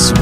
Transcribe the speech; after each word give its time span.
Zurück 0.00 0.16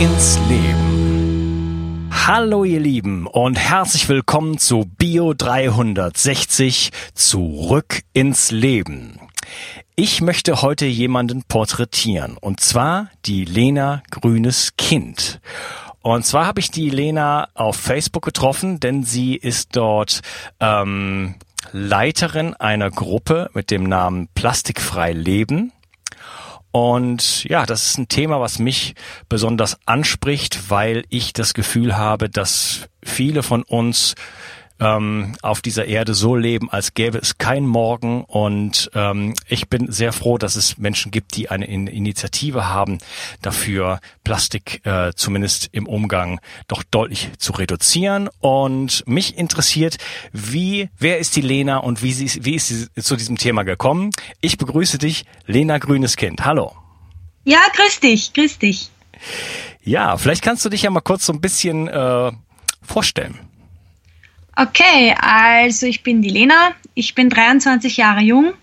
ins 0.00 0.40
Leben. 0.48 2.10
Hallo 2.26 2.64
ihr 2.64 2.80
Lieben 2.80 3.28
und 3.28 3.54
herzlich 3.54 4.08
willkommen 4.08 4.58
zu 4.58 4.90
Bio 4.98 5.34
360 5.34 6.90
Zurück 7.14 8.02
ins 8.12 8.50
Leben. 8.50 9.20
Ich 9.94 10.20
möchte 10.20 10.62
heute 10.62 10.86
jemanden 10.86 11.44
porträtieren 11.44 12.36
und 12.36 12.58
zwar 12.58 13.08
die 13.24 13.44
Lena 13.44 14.02
Grünes 14.10 14.72
Kind. 14.76 15.40
Und 16.02 16.26
zwar 16.26 16.48
habe 16.48 16.58
ich 16.58 16.72
die 16.72 16.90
Lena 16.90 17.46
auf 17.54 17.76
Facebook 17.76 18.24
getroffen, 18.24 18.80
denn 18.80 19.04
sie 19.04 19.36
ist 19.36 19.76
dort 19.76 20.22
ähm, 20.58 21.36
Leiterin 21.70 22.54
einer 22.54 22.90
Gruppe 22.90 23.48
mit 23.54 23.70
dem 23.70 23.84
Namen 23.84 24.26
Plastikfrei 24.34 25.12
Leben. 25.12 25.72
Und 26.74 27.44
ja, 27.44 27.66
das 27.66 27.86
ist 27.86 27.98
ein 27.98 28.08
Thema, 28.08 28.40
was 28.40 28.58
mich 28.58 28.96
besonders 29.28 29.78
anspricht, 29.86 30.70
weil 30.70 31.04
ich 31.08 31.32
das 31.32 31.54
Gefühl 31.54 31.96
habe, 31.96 32.28
dass 32.28 32.88
viele 33.00 33.44
von 33.44 33.62
uns 33.62 34.16
ähm, 34.80 35.36
auf 35.42 35.62
dieser 35.62 35.86
Erde 35.86 36.14
so 36.14 36.34
leben, 36.36 36.70
als 36.70 36.94
gäbe 36.94 37.18
es 37.18 37.38
kein 37.38 37.66
Morgen. 37.66 38.24
Und 38.24 38.90
ähm, 38.94 39.34
ich 39.48 39.68
bin 39.68 39.90
sehr 39.90 40.12
froh, 40.12 40.38
dass 40.38 40.56
es 40.56 40.78
Menschen 40.78 41.10
gibt, 41.10 41.36
die 41.36 41.48
eine 41.48 41.66
Initiative 41.66 42.68
haben, 42.68 42.98
dafür 43.40 44.00
Plastik 44.24 44.84
äh, 44.84 45.12
zumindest 45.14 45.68
im 45.72 45.86
Umgang 45.86 46.40
doch 46.68 46.82
deutlich 46.82 47.30
zu 47.38 47.52
reduzieren. 47.52 48.28
Und 48.40 49.06
mich 49.06 49.38
interessiert, 49.38 49.96
wie, 50.32 50.90
wer 50.98 51.18
ist 51.18 51.36
die 51.36 51.42
Lena 51.42 51.78
und 51.78 52.02
wie, 52.02 52.12
sie, 52.12 52.44
wie 52.44 52.54
ist 52.54 52.68
sie 52.68 52.88
zu 53.02 53.16
diesem 53.16 53.38
Thema 53.38 53.62
gekommen? 53.62 54.10
Ich 54.40 54.58
begrüße 54.58 54.98
dich, 54.98 55.24
Lena 55.46 55.78
Grünes 55.78 56.16
Kind. 56.16 56.44
Hallo. 56.44 56.72
Ja, 57.44 57.60
grüß 57.76 58.00
dich, 58.00 58.32
grüß 58.32 58.58
dich. 58.58 58.90
Ja, 59.82 60.16
vielleicht 60.16 60.42
kannst 60.42 60.64
du 60.64 60.70
dich 60.70 60.82
ja 60.82 60.90
mal 60.90 61.00
kurz 61.00 61.26
so 61.26 61.32
ein 61.32 61.40
bisschen 61.40 61.88
äh, 61.88 62.32
vorstellen. 62.82 63.38
Okay, 64.56 65.14
also 65.18 65.86
ich 65.86 66.02
bin 66.02 66.22
die 66.22 66.30
Lena, 66.30 66.72
ich 66.94 67.14
bin 67.14 67.28
23 67.28 67.96
Jahre 67.96 68.20
jung, 68.20 68.54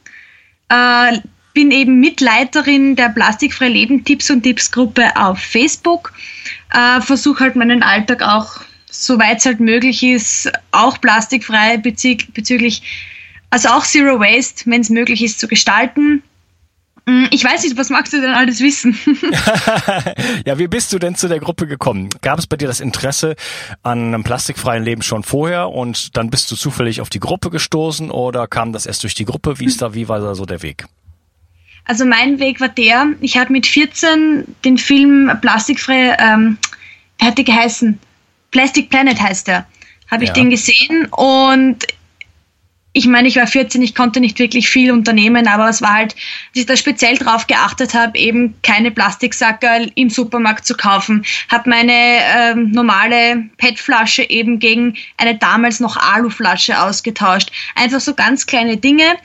äh, 0.70 1.20
bin 1.54 1.72
eben 1.72 2.00
Mitleiterin 2.00 2.96
der 2.96 3.10
Plastikfrei 3.10 3.68
Leben 3.68 4.06
Tipps 4.06 4.32
und 4.32 4.44
Tipps 4.44 4.72
Gruppe 4.72 5.16
auf 5.18 5.40
Facebook, 5.40 6.14
äh, 6.74 7.02
versuche 7.02 7.44
halt 7.44 7.56
meinen 7.58 7.84
Alltag 7.84 8.22
auch, 8.22 8.62
soweit 8.90 9.40
es 9.40 9.46
halt 9.46 9.60
möglich 9.60 10.02
ist, 10.02 10.50
auch 10.72 11.02
plastikfrei 11.02 11.76
bezü 11.76 12.16
bezüglich, 12.34 12.84
also 13.50 13.70
auch 13.70 13.86
Zero 13.86 14.20
Waste, 14.20 14.64
wenn 14.68 14.80
es 14.80 14.90
möglich 14.90 15.22
ist, 15.22 15.42
zu 15.42 15.48
gestalten. 15.50 16.24
Mm, 17.06 17.26
ich 17.32 17.44
weiß 17.44 17.64
nicht, 17.64 17.78
was 17.78 17.90
magst 17.90 18.14
du 18.14 18.22
denn 18.22 18.32
alles 18.32 18.60
wissen? 18.60 18.98
ja, 20.46 20.60
wie 20.60 20.68
bist 20.68 20.94
du 20.94 21.00
denn 21.00 21.16
zu 21.16 21.28
der 21.28 21.40
Gruppe 21.40 21.68
gekommen? 21.68 22.10
Gab 22.22 22.40
es 22.40 22.48
bei 22.48 22.58
dir 22.58 22.68
das 22.68 22.80
Interesse 22.80 23.36
an 23.84 24.14
einem 24.14 24.24
plastikfreien 24.24 24.84
Leben 24.84 25.02
schon 25.02 25.24
vorher 25.24 25.70
und 25.70 26.16
dann 26.18 26.30
bist 26.30 26.52
du 26.52 26.56
zufällig 26.56 27.02
auf 27.02 27.10
die 27.10 27.20
Gruppe 27.20 27.50
gestoßen 27.50 28.12
oder 28.12 28.48
kam 28.48 28.74
das 28.74 28.86
erst 28.86 29.04
durch 29.04 29.16
die 29.16 29.26
Gruppe? 29.26 29.60
Wie 29.60 29.66
ist 29.66 29.82
da, 29.82 29.94
wie 29.94 30.08
war 30.08 30.20
da 30.20 30.36
so 30.36 30.46
der 30.46 30.62
Weg? 30.62 30.86
Also 31.86 32.06
mein 32.06 32.40
Weg 32.40 32.62
war 32.62 32.70
der, 32.70 33.08
ich 33.22 33.38
habe 33.38 33.52
mit 33.52 33.66
14 33.66 34.46
den 34.64 34.78
Film 34.78 35.32
Plastikfrei, 35.42 36.16
ähm, 36.20 36.58
er 37.18 37.28
hatte 37.28 37.44
geheißen, 37.44 38.00
Plastic 38.52 38.90
Planet 38.90 39.20
heißt 39.20 39.50
er, 39.50 39.66
habe 40.10 40.24
ich 40.24 40.30
ja. 40.30 40.34
den 40.36 40.50
gesehen 40.52 41.08
und 41.08 41.88
ich 42.94 43.08
meine, 43.08 43.28
ich 43.28 43.38
war 43.38 43.48
14, 43.48 43.82
ich 43.82 43.96
konnte 43.96 44.20
nicht 44.20 44.38
wirklich 44.40 44.68
viel 44.68 44.92
unternehmen, 44.92 45.48
aber 45.48 45.70
es 45.70 45.82
war 45.82 45.94
halt, 45.94 46.14
dass 46.14 46.62
ich 46.62 46.66
da 46.66 46.76
speziell 46.76 47.18
drauf 47.18 47.48
geachtet 47.48 47.94
habe, 47.94 48.18
eben 48.18 48.56
keine 48.64 48.92
Plastiksackerl 48.92 49.92
im 49.96 50.10
Supermarkt 50.10 50.66
zu 50.66 50.76
kaufen, 50.76 51.26
habe 51.50 51.70
meine 51.70 51.94
ähm, 51.94 52.72
normale 52.72 53.50
PET-Flasche 53.58 54.30
eben 54.30 54.60
gegen 54.60 54.98
eine 55.18 55.38
damals 55.38 55.80
noch 55.80 55.96
Aluflasche 55.96 56.82
ausgetauscht. 56.82 57.52
Einfach 57.76 58.02
so 58.02 58.14
ganz 58.14 58.46
kleine 58.46 58.78
Dinge. 58.78 59.16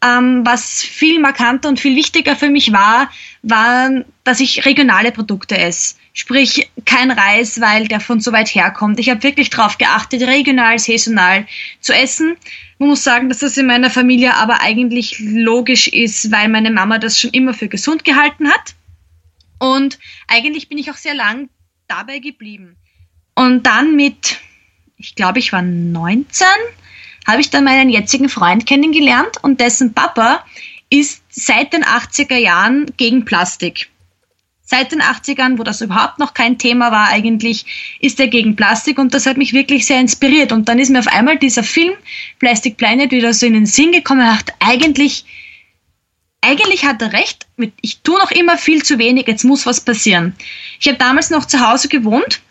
Ähm, 0.00 0.42
was 0.44 0.80
viel 0.82 1.18
markanter 1.18 1.68
und 1.68 1.80
viel 1.80 1.96
wichtiger 1.96 2.36
für 2.36 2.50
mich 2.50 2.72
war, 2.72 3.10
war, 3.42 3.90
dass 4.22 4.38
ich 4.38 4.64
regionale 4.64 5.10
Produkte 5.10 5.58
esse. 5.58 5.96
Sprich, 6.12 6.70
kein 6.84 7.10
Reis, 7.10 7.60
weil 7.60 7.88
der 7.88 7.98
von 7.98 8.20
so 8.20 8.32
weit 8.32 8.48
herkommt. 8.48 9.00
Ich 9.00 9.10
habe 9.10 9.24
wirklich 9.24 9.50
darauf 9.50 9.76
geachtet, 9.76 10.22
regional, 10.22 10.78
saisonal 10.78 11.46
zu 11.80 11.92
essen. 11.92 12.36
Man 12.78 12.90
muss 12.90 13.02
sagen, 13.02 13.28
dass 13.28 13.40
das 13.40 13.56
in 13.56 13.66
meiner 13.66 13.90
Familie 13.90 14.34
aber 14.34 14.60
eigentlich 14.60 15.18
logisch 15.18 15.88
ist, 15.88 16.30
weil 16.30 16.48
meine 16.48 16.70
Mama 16.70 16.98
das 16.98 17.18
schon 17.18 17.30
immer 17.30 17.52
für 17.52 17.68
gesund 17.68 18.04
gehalten 18.04 18.48
hat. 18.48 18.74
Und 19.58 19.98
eigentlich 20.28 20.68
bin 20.68 20.78
ich 20.78 20.90
auch 20.90 20.96
sehr 20.96 21.14
lang 21.14 21.48
dabei 21.88 22.20
geblieben. 22.20 22.76
Und 23.34 23.66
dann 23.66 23.96
mit, 23.96 24.38
ich 24.96 25.16
glaube, 25.16 25.40
ich 25.40 25.52
war 25.52 25.62
19, 25.62 26.46
habe 27.26 27.40
ich 27.40 27.50
dann 27.50 27.64
meinen 27.64 27.90
jetzigen 27.90 28.28
Freund 28.28 28.66
kennengelernt 28.66 29.42
und 29.42 29.60
dessen 29.60 29.92
Papa 29.92 30.44
ist 30.88 31.22
seit 31.28 31.72
den 31.72 31.84
80er 31.84 32.36
Jahren 32.36 32.86
gegen 32.96 33.24
Plastik 33.24 33.90
seit 34.68 34.92
den 34.92 35.00
80ern, 35.00 35.58
wo 35.58 35.62
das 35.62 35.80
überhaupt 35.80 36.18
noch 36.18 36.34
kein 36.34 36.58
Thema 36.58 36.92
war 36.92 37.08
eigentlich, 37.08 37.96
ist 38.00 38.20
er 38.20 38.28
gegen 38.28 38.54
Plastik 38.54 38.98
und 38.98 39.14
das 39.14 39.24
hat 39.24 39.38
mich 39.38 39.54
wirklich 39.54 39.86
sehr 39.86 39.98
inspiriert. 39.98 40.52
Und 40.52 40.68
dann 40.68 40.78
ist 40.78 40.90
mir 40.90 40.98
auf 40.98 41.08
einmal 41.08 41.38
dieser 41.38 41.62
Film 41.62 41.94
Plastic 42.38 42.76
Planet 42.76 43.10
wieder 43.10 43.32
so 43.32 43.46
in 43.46 43.54
den 43.54 43.64
Sinn 43.64 43.92
gekommen 43.92 44.20
und 44.20 44.26
dachte, 44.26 44.52
eigentlich, 44.60 45.24
eigentlich 46.42 46.84
hat 46.84 47.00
er 47.00 47.14
recht, 47.14 47.46
ich 47.80 48.02
tue 48.02 48.18
noch 48.18 48.30
immer 48.30 48.58
viel 48.58 48.82
zu 48.82 48.98
wenig, 48.98 49.26
jetzt 49.26 49.44
muss 49.44 49.64
was 49.64 49.80
passieren. 49.80 50.36
Ich 50.78 50.86
habe 50.86 50.98
damals 50.98 51.30
noch 51.30 51.46
zu 51.46 51.66
Hause 51.66 51.88
gewohnt 51.88 52.42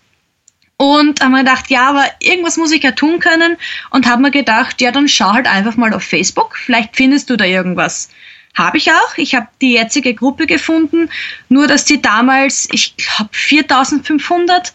und 0.77 1.21
habe 1.21 1.31
mir 1.33 1.43
gedacht, 1.43 1.69
ja, 1.69 1.89
aber 1.89 2.05
irgendwas 2.19 2.57
muss 2.57 2.71
ich 2.71 2.81
ja 2.81 2.93
tun 2.93 3.19
können 3.19 3.57
und 3.91 4.07
habe 4.07 4.23
mir 4.23 4.31
gedacht, 4.31 4.81
ja, 4.81 4.91
dann 4.91 5.07
schau 5.07 5.33
halt 5.33 5.45
einfach 5.45 5.77
mal 5.77 5.93
auf 5.93 6.03
Facebook, 6.03 6.57
vielleicht 6.57 6.95
findest 6.95 7.29
du 7.29 7.37
da 7.37 7.45
irgendwas. 7.45 8.09
Habe 8.57 8.77
ich 8.77 8.91
auch. 8.91 9.17
Ich 9.17 9.35
habe 9.35 9.47
die 9.61 9.73
jetzige 9.73 10.15
Gruppe 10.15 10.47
gefunden, 10.47 11.09
nur 11.47 11.67
dass 11.67 11.85
die 11.85 12.01
damals, 12.01 12.67
ich 12.71 12.95
glaube, 12.97 13.29
4500, 13.31 14.73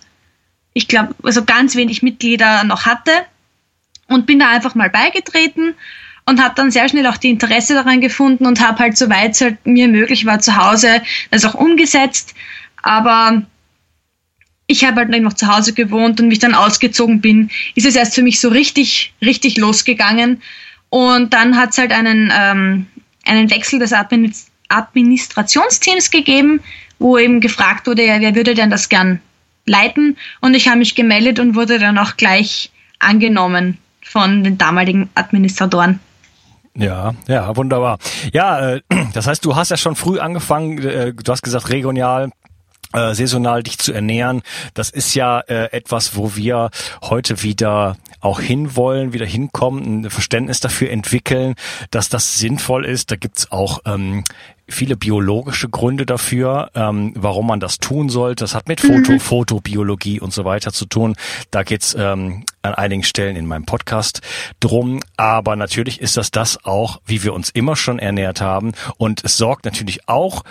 ich 0.73 0.87
glaube, 0.87 1.17
also 1.25 1.45
ganz 1.45 1.75
wenig 1.75 2.01
Mitglieder 2.01 2.63
noch 2.63 2.87
hatte 2.87 3.11
und 4.07 4.25
bin 4.27 4.39
da 4.39 4.51
einfach 4.51 4.77
mal 4.77 4.89
beigetreten 4.89 5.75
und 6.27 6.41
habe 6.41 6.55
dann 6.55 6.71
sehr 6.71 6.89
schnell 6.89 7.09
auch 7.09 7.17
die 7.17 7.31
Interesse 7.31 7.75
daran 7.75 8.01
gefunden 8.01 8.47
und 8.47 8.61
habe 8.61 8.79
halt 8.79 8.97
soweit 8.97 9.33
es 9.33 9.41
halt 9.41 9.67
mir 9.67 9.89
möglich 9.89 10.27
war 10.27 10.39
zu 10.39 10.57
Hause 10.57 11.03
das 11.33 11.45
auch 11.45 11.55
umgesetzt. 11.55 12.35
Aber 12.83 13.43
ich 14.69 14.85
habe 14.85 15.01
halt 15.01 15.23
noch 15.23 15.33
zu 15.33 15.49
Hause 15.49 15.73
gewohnt 15.73 16.21
und 16.21 16.29
mich 16.29 16.39
dann 16.39 16.55
ausgezogen 16.55 17.21
bin, 17.21 17.51
ist 17.75 17.87
es 17.87 17.97
erst 17.97 18.15
für 18.15 18.23
mich 18.23 18.39
so 18.39 18.49
richtig, 18.49 19.13
richtig 19.21 19.59
losgegangen. 19.59 20.41
Und 20.89 21.33
dann 21.33 21.57
hat 21.57 21.71
es 21.71 21.79
halt 21.79 21.91
einen 21.91 22.33
ähm, 22.33 22.87
einen 23.25 23.51
Wechsel 23.51 23.79
des 23.79 23.93
Administrationsteams 24.69 26.11
gegeben, 26.11 26.61
wo 26.99 27.19
eben 27.19 27.41
gefragt 27.41 27.87
wurde, 27.87 28.05
ja, 28.07 28.21
wer 28.21 28.35
würde 28.35 28.55
denn 28.55 28.71
das 28.71 28.89
gern 28.89 29.21
leiten? 29.67 30.17
Und 30.41 30.55
ich 30.55 30.69
habe 30.69 30.79
mich 30.79 30.95
gemeldet 30.95 31.39
und 31.41 31.55
wurde 31.55 31.79
dann 31.79 31.99
auch 31.99 32.17
gleich 32.17 32.71
angenommen 32.99 33.79
von 34.03 34.45
den 34.45 34.59
damaligen 34.59 35.11
Administratoren. 35.15 36.01
Ja, 36.75 37.15
ja, 37.29 37.55
wunderbar. 37.57 37.99
Ja, 38.33 38.75
äh, 38.75 38.81
das 39.13 39.27
heißt, 39.27 39.45
du 39.45 39.57
hast 39.57 39.71
ja 39.71 39.77
schon 39.77 39.97
früh 39.97 40.19
angefangen, 40.19 40.79
äh, 40.79 41.13
du 41.13 41.33
hast 41.33 41.43
gesagt, 41.43 41.71
regional 41.71 42.31
äh, 42.93 43.15
saisonal 43.15 43.63
dich 43.63 43.79
zu 43.79 43.93
ernähren, 43.93 44.43
das 44.75 44.91
ist 44.91 45.15
ja 45.15 45.41
äh, 45.41 45.73
etwas, 45.73 46.17
wo 46.17 46.37
wir 46.37 46.71
heute 47.03 47.43
wieder 47.43 47.97
auch 48.21 48.41
hinwollen, 48.41 49.13
wieder 49.13 49.27
hinkommen, 49.27 50.03
ein 50.05 50.11
Verständnis 50.11 50.61
dafür 50.61 50.91
entwickeln, 50.91 51.55
dass 51.91 52.09
das 52.09 52.39
sinnvoll 52.39 52.85
ist. 52.85 53.11
Da 53.11 53.17
gibt's 53.17 53.51
auch 53.51 53.81
ähm, 53.85 54.23
viele 54.69 54.97
biologische 54.97 55.69
Gründe 55.69 56.07
dafür, 56.07 56.71
ähm, 56.75 57.13
warum 57.17 57.47
man 57.47 57.61
das 57.61 57.79
tun 57.79 58.09
sollte. 58.09 58.45
Das 58.45 58.55
hat 58.55 58.69
mit 58.69 58.81
Foto, 58.81 59.13
mhm. 59.13 59.21
Fotobiologie 59.21 60.21
und 60.21 60.33
so 60.33 60.45
weiter 60.45 60.73
zu 60.73 60.87
tun. 60.87 61.17
Da 61.51 61.63
geht's 61.63 61.95
ähm, 61.99 62.45
an 62.63 62.75
einigen 62.75 63.03
Stellen 63.03 63.37
in 63.37 63.47
meinem 63.47 63.65
Podcast 63.65 64.21
drum. 64.61 65.01
Aber 65.17 65.57
natürlich 65.57 66.01
ist 66.01 66.17
das 66.17 66.31
das 66.31 66.65
auch, 66.65 67.01
wie 67.05 67.23
wir 67.23 67.35
uns 67.35 67.51
immer 67.51 67.77
schon 67.77 67.99
ernährt 67.99 68.41
haben. 68.41 68.73
Und 68.97 69.25
es 69.25 69.37
sorgt 69.37 69.65
natürlich 69.65 70.09
auch 70.09 70.45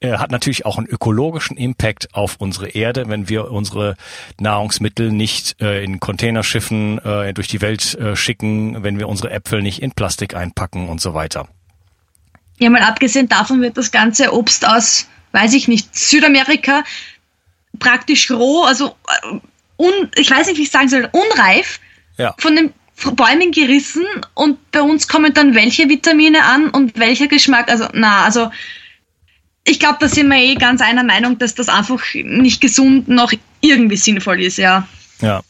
äh, 0.00 0.16
hat 0.16 0.30
natürlich 0.30 0.66
auch 0.66 0.78
einen 0.78 0.86
ökologischen 0.86 1.56
Impact 1.56 2.14
auf 2.14 2.36
unsere 2.38 2.68
Erde, 2.68 3.08
wenn 3.08 3.28
wir 3.28 3.50
unsere 3.50 3.96
Nahrungsmittel 4.38 5.12
nicht 5.12 5.60
äh, 5.60 5.84
in 5.84 6.00
Containerschiffen 6.00 6.98
äh, 6.98 7.34
durch 7.34 7.48
die 7.48 7.60
Welt 7.60 7.94
äh, 7.94 8.16
schicken, 8.16 8.82
wenn 8.82 8.98
wir 8.98 9.08
unsere 9.08 9.30
Äpfel 9.30 9.62
nicht 9.62 9.82
in 9.82 9.92
Plastik 9.92 10.34
einpacken 10.34 10.88
und 10.88 11.00
so 11.00 11.14
weiter. 11.14 11.48
Ja, 12.58 12.70
mal 12.70 12.82
abgesehen 12.82 13.28
davon 13.28 13.60
wird 13.62 13.76
das 13.76 13.90
ganze 13.90 14.34
Obst 14.34 14.66
aus, 14.66 15.06
weiß 15.32 15.54
ich 15.54 15.68
nicht, 15.68 15.94
Südamerika 15.96 16.82
praktisch 17.78 18.30
roh, 18.30 18.64
also 18.64 18.96
äh, 19.22 19.38
un, 19.76 20.10
ich 20.16 20.30
weiß 20.30 20.46
nicht, 20.46 20.58
wie 20.58 20.62
ich 20.64 20.70
sagen 20.70 20.88
soll, 20.88 21.08
unreif 21.12 21.80
ja. 22.18 22.34
von 22.38 22.56
den 22.56 22.72
Bäumen 23.14 23.50
gerissen 23.52 24.04
und 24.34 24.70
bei 24.72 24.82
uns 24.82 25.08
kommen 25.08 25.32
dann 25.32 25.54
welche 25.54 25.88
Vitamine 25.88 26.44
an 26.44 26.68
und 26.68 26.98
welcher 26.98 27.28
Geschmack. 27.28 27.70
Also, 27.70 27.88
na, 27.94 28.24
also 28.24 28.50
ich 29.64 29.78
glaube, 29.78 29.98
da 30.00 30.08
sind 30.08 30.28
wir 30.28 30.38
eh 30.38 30.54
ganz 30.54 30.80
einer 30.80 31.04
Meinung, 31.04 31.38
dass 31.38 31.54
das 31.54 31.68
einfach 31.68 32.02
nicht 32.14 32.60
gesund 32.60 33.08
noch 33.08 33.32
irgendwie 33.60 33.96
sinnvoll 33.96 34.42
ist, 34.42 34.58
ja. 34.58 34.88
Ja, 35.20 35.42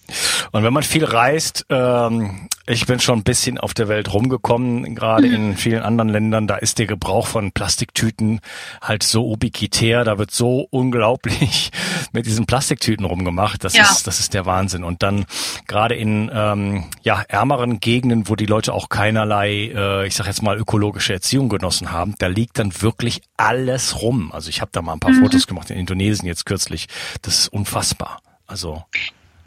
und 0.52 0.64
wenn 0.64 0.72
man 0.72 0.82
viel 0.82 1.04
reist, 1.04 1.66
ähm, 1.68 2.48
ich 2.66 2.86
bin 2.86 3.00
schon 3.00 3.20
ein 3.20 3.24
bisschen 3.24 3.58
auf 3.58 3.74
der 3.74 3.88
Welt 3.88 4.12
rumgekommen, 4.12 4.94
gerade 4.94 5.26
mhm. 5.28 5.34
in 5.34 5.56
vielen 5.56 5.82
anderen 5.82 6.08
Ländern, 6.08 6.46
da 6.46 6.56
ist 6.56 6.78
der 6.78 6.86
Gebrauch 6.86 7.26
von 7.26 7.52
Plastiktüten 7.52 8.40
halt 8.80 9.02
so 9.02 9.28
ubiquitär, 9.28 10.04
da 10.04 10.18
wird 10.18 10.30
so 10.30 10.66
unglaublich 10.70 11.70
mit 12.12 12.26
diesen 12.26 12.46
Plastiktüten 12.46 13.04
rumgemacht, 13.04 13.64
das 13.64 13.74
ja. 13.74 13.84
ist 13.84 14.06
das 14.06 14.20
ist 14.20 14.34
der 14.34 14.46
Wahnsinn. 14.46 14.84
Und 14.84 15.02
dann 15.02 15.26
gerade 15.66 15.94
in 15.94 16.30
ähm, 16.32 16.84
ja 17.02 17.22
ärmeren 17.28 17.80
Gegenden, 17.80 18.28
wo 18.28 18.36
die 18.36 18.46
Leute 18.46 18.72
auch 18.72 18.88
keinerlei, 18.88 19.72
äh, 19.74 20.06
ich 20.06 20.14
sag 20.14 20.26
jetzt 20.26 20.42
mal 20.42 20.58
ökologische 20.58 21.12
Erziehung 21.12 21.48
genossen 21.48 21.92
haben, 21.92 22.14
da 22.18 22.26
liegt 22.26 22.58
dann 22.58 22.72
wirklich 22.82 23.22
alles 23.36 24.02
rum. 24.02 24.32
Also 24.32 24.48
ich 24.48 24.60
habe 24.60 24.70
da 24.72 24.82
mal 24.82 24.94
ein 24.94 25.00
paar 25.00 25.12
mhm. 25.12 25.22
Fotos 25.22 25.46
gemacht 25.46 25.70
in 25.70 25.78
Indonesien 25.78 26.26
jetzt 26.26 26.46
kürzlich, 26.46 26.86
das 27.22 27.38
ist 27.38 27.48
unfassbar. 27.48 28.20
Also 28.46 28.84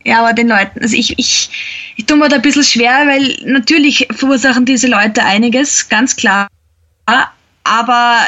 ja, 0.06 0.20
aber 0.20 0.34
den 0.34 0.50
Leuten, 0.50 0.82
also 0.82 0.96
ich, 0.96 1.18
ich, 1.18 1.50
ich 1.96 2.06
tue 2.06 2.18
mir 2.18 2.30
da 2.30 2.38
ein 2.38 2.42
bisschen 2.42 2.64
schwer, 2.64 3.08
weil 3.08 3.38
natürlich 3.46 4.08
verursachen 4.12 4.66
diese 4.66 4.88
Leute 4.88 5.24
einiges, 5.24 5.90
ganz 5.90 6.16
klar. 6.16 6.48
Aber 7.06 8.28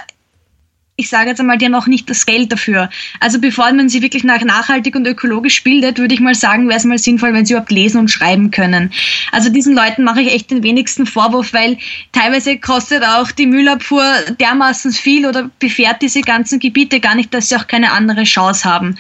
ich 0.98 1.10
sage 1.10 1.30
jetzt 1.30 1.42
einmal, 1.42 1.58
die 1.58 1.66
haben 1.66 1.76
auch 1.76 1.88
nicht 1.88 2.10
das 2.10 2.26
Geld 2.26 2.54
dafür. 2.54 2.90
Also 3.20 3.40
bevor 3.40 3.72
man 3.74 3.90
sie 3.90 4.02
wirklich 4.02 4.24
nach 4.24 4.42
nachhaltig 4.44 4.96
und 4.96 5.06
ökologisch 5.06 5.62
bildet, 5.62 6.00
würde 6.00 6.14
ich 6.14 6.22
mal 6.22 6.36
sagen, 6.36 6.70
wäre 6.70 6.78
es 6.78 6.86
mal 6.86 6.98
sinnvoll, 6.98 7.34
wenn 7.34 7.46
sie 7.46 7.54
überhaupt 7.54 7.72
lesen 7.72 8.00
und 8.00 8.10
schreiben 8.10 8.50
können. 8.50 8.92
Also 9.34 9.50
diesen 9.50 9.76
Leuten 9.76 10.04
mache 10.04 10.22
ich 10.22 10.34
echt 10.34 10.52
den 10.52 10.64
wenigsten 10.64 11.06
Vorwurf, 11.06 11.52
weil 11.52 11.78
teilweise 12.14 12.58
kostet 12.58 13.04
auch 13.04 13.32
die 13.32 13.46
Müllabfuhr 13.46 14.06
dermaßen 14.40 14.94
viel 14.94 15.26
oder 15.26 15.52
befährt 15.60 16.02
diese 16.02 16.22
ganzen 16.22 16.60
Gebiete 16.60 17.02
gar 17.02 17.16
nicht, 17.16 17.34
dass 17.34 17.50
sie 17.50 17.58
auch 17.58 17.68
keine 17.68 17.92
andere 17.92 18.24
Chance 18.24 18.64
haben. 18.64 18.98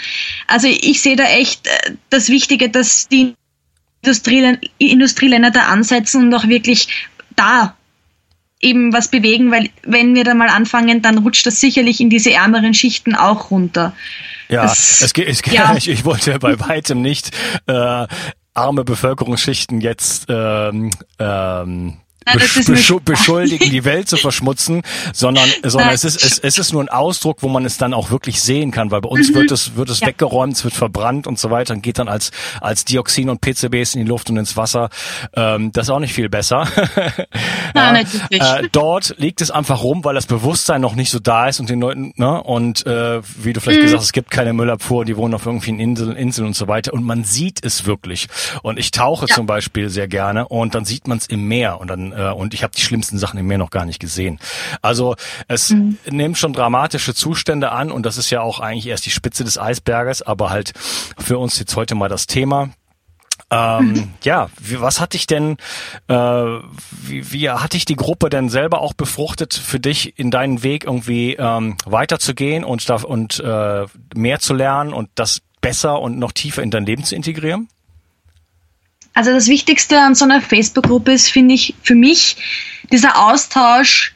Also 0.47 0.68
ich 0.68 1.01
sehe 1.01 1.15
da 1.15 1.24
echt 1.24 1.65
äh, 1.68 1.94
das 2.09 2.27
Wichtige, 2.27 2.69
dass 2.69 3.07
die 3.07 3.36
Industrieländer 4.77 5.51
da 5.51 5.62
ansetzen 5.68 6.25
und 6.25 6.33
auch 6.33 6.47
wirklich 6.47 7.09
da 7.38 7.75
eben 8.62 8.94
was 8.94 9.10
bewegen, 9.10 9.52
weil 9.52 9.69
wenn 9.84 10.16
wir 10.16 10.24
da 10.24 10.34
mal 10.34 10.50
anfangen, 10.50 11.02
dann 11.02 11.19
rutscht 11.19 11.46
das 11.46 11.60
sicherlich 11.60 12.00
in 12.00 12.10
diese 12.10 12.31
ärmeren 12.31 12.74
Schichten 12.74 13.16
auch 13.16 13.52
runter. 13.52 13.94
Ja, 14.50 14.63
das, 14.63 15.02
es 15.02 15.13
geht, 15.13 15.28
es 15.28 15.42
geht 15.42 15.54
ja. 15.54 15.75
ich, 15.75 15.88
ich 15.90 16.06
wollte 16.06 16.38
bei 16.40 16.60
weitem 16.60 17.02
nicht 17.02 17.31
äh, 17.68 18.07
arme 18.54 18.84
Bevölkerungsschichten 18.84 19.81
jetzt 19.81 20.28
ähm, 20.30 20.92
ähm, 21.19 21.98
besch 22.25 23.00
beschuldigen, 23.04 23.69
die 23.69 23.86
Welt 23.86 24.10
zu 24.10 24.18
verschmutzen, 24.25 24.81
sondern, 25.13 25.48
sondern 25.63 25.94
es 25.94 26.04
ist, 26.04 26.24
es, 26.24 26.39
es 26.39 26.57
ist 26.57 26.74
nur 26.74 26.83
ein 26.83 26.89
Ausdruck, 26.89 27.38
wo 27.42 27.48
man 27.48 27.66
es 27.66 27.77
dann 27.77 27.94
auch 27.94 28.12
wirklich 28.12 28.42
sehen 28.42 28.72
kann, 28.72 28.92
weil 28.92 29.01
bei 29.01 29.10
uns 29.10 29.30
mhm. 29.30 29.36
wird 29.36 29.51
es, 29.51 29.75
wird 29.75 29.89
es 29.89 30.00
ja. 30.00 30.07
weggeräumt, 30.07 30.54
es 30.54 30.63
wird 30.63 30.74
verbrannt 30.74 31.27
und 31.27 31.39
so 31.39 31.51
weiter 31.51 31.74
und 31.74 31.81
geht 31.81 32.00
dann 32.00 32.07
als, 32.07 32.31
als 32.62 32.86
Dioxin 32.86 33.30
und 33.30 33.42
PCBs 33.42 33.95
in 33.95 34.01
die 34.01 34.07
Luft 34.07 34.30
und 34.30 34.38
ins 34.38 34.57
Wasser. 34.57 34.89
Ähm, 35.36 35.72
das 35.72 35.88
ist 35.88 35.89
auch 35.89 36.00
nicht 36.00 36.13
viel 36.13 36.30
besser. 36.30 36.68
Nein, 37.74 38.07
ja, 38.31 38.57
äh, 38.57 38.69
dort 38.71 39.16
liegt 39.18 39.42
es 39.42 39.51
einfach 39.51 39.83
rum, 39.83 40.04
weil 40.04 40.16
das 40.16 40.25
Bewusstsein 40.25 40.81
noch 40.81 40.95
nicht 40.95 41.12
so 41.12 41.19
da 41.19 41.48
ist 41.48 41.60
und 41.60 41.69
den 41.69 41.81
Leuten, 41.81 42.13
ne, 42.16 42.42
und 42.42 42.86
äh, 42.86 43.21
wie 43.38 43.54
du 43.54 43.60
vielleicht 43.60 43.80
mhm. 43.80 43.83
gesagt 43.83 44.00
hast, 44.00 44.06
es 44.06 44.13
gibt 44.13 44.31
keine 44.31 44.54
Müllabfuhr, 44.54 45.06
die 45.06 45.18
wohnen 45.18 45.33
auf 45.33 45.45
irgendwelchen 45.45 45.80
Inseln, 45.80 46.16
Inseln 46.16 46.48
und 46.48 46.56
so 46.56 46.68
weiter 46.68 46.94
und 46.94 47.04
man 47.04 47.24
sieht 47.24 47.63
es 47.63 47.86
wirklich. 47.86 48.28
Und 48.63 48.80
ich 48.80 48.92
tauche 48.92 49.28
ja. 49.28 49.36
zum 49.36 49.45
Beispiel 49.45 49.89
sehr 49.89 50.07
gerne 50.07 50.48
und 50.48 50.75
dann 50.75 50.86
sieht 50.86 51.07
man 51.07 51.18
es 51.18 51.28
im 51.28 51.48
Meer 51.48 51.80
und 51.80 51.88
dann 51.89 52.14
äh, 52.15 52.31
und 52.31 52.53
ich 52.53 52.63
habe 52.63 52.73
die 52.75 52.81
schlimmsten 52.81 53.17
Sachen 53.17 53.39
im 53.39 53.47
Meer 53.47 53.57
noch 53.57 53.69
gar 53.69 53.85
nicht 53.85 54.00
gesehen. 54.00 54.39
Also 54.81 55.15
es 55.47 55.71
mhm. 55.71 55.97
nimmt 56.09 56.38
schon 56.38 56.53
dramatische 56.53 57.13
Zustände 57.13 57.71
an 57.71 57.91
und 57.91 58.06
das 58.06 58.17
ist 58.17 58.29
ja 58.29 58.41
auch 58.41 58.59
eigentlich 58.59 58.88
erst 58.88 59.06
die 59.06 59.12
Spitze 59.12 59.44
des 59.44 59.57
Eisberges, 59.57 60.21
aber 60.21 60.50
halt 60.50 60.73
für 61.17 61.38
uns 61.38 61.59
jetzt 61.59 61.75
heute 61.75 61.95
mal 61.95 62.09
das 62.09 62.27
Thema. 62.27 62.69
Ähm, 63.51 63.85
mhm. 63.85 64.13
ja, 64.23 64.50
wie, 64.59 64.81
was 64.81 65.00
hat 65.00 65.13
dich 65.13 65.27
denn, 65.27 65.57
äh, 66.07 66.15
wie, 66.15 67.31
wie 67.31 67.50
hat 67.50 67.73
dich 67.73 67.85
die 67.85 67.95
Gruppe 67.95 68.29
denn 68.29 68.50
selber 68.50 68.81
auch 68.81 68.94
befruchtet, 68.94 69.53
für 69.53 69.79
dich 69.79 70.18
in 70.18 70.31
deinen 70.31 70.63
Weg 70.63 70.85
irgendwie 70.85 71.35
ähm, 71.35 71.77
weiterzugehen 71.85 72.63
und, 72.63 72.89
und 72.89 73.39
äh, 73.39 73.85
mehr 74.15 74.39
zu 74.39 74.53
lernen 74.53 74.94
und 74.94 75.09
das 75.15 75.41
besser 75.61 76.01
und 76.01 76.18
noch 76.18 76.31
tiefer 76.31 76.63
in 76.63 76.71
dein 76.71 76.85
Leben 76.85 77.03
zu 77.03 77.15
integrieren? 77.15 77.68
Also 79.15 79.31
das 79.31 79.47
Wichtigste 79.47 80.00
an 80.00 80.13
so 80.13 80.25
einer 80.25 80.41
Facebook-Gruppe 80.41 81.13
ist, 81.13 81.29
finde 81.31 81.56
ich, 81.56 81.73
für 81.81 81.95
mich 81.95 82.38
dieser 82.91 83.17
Austausch, 83.17 84.13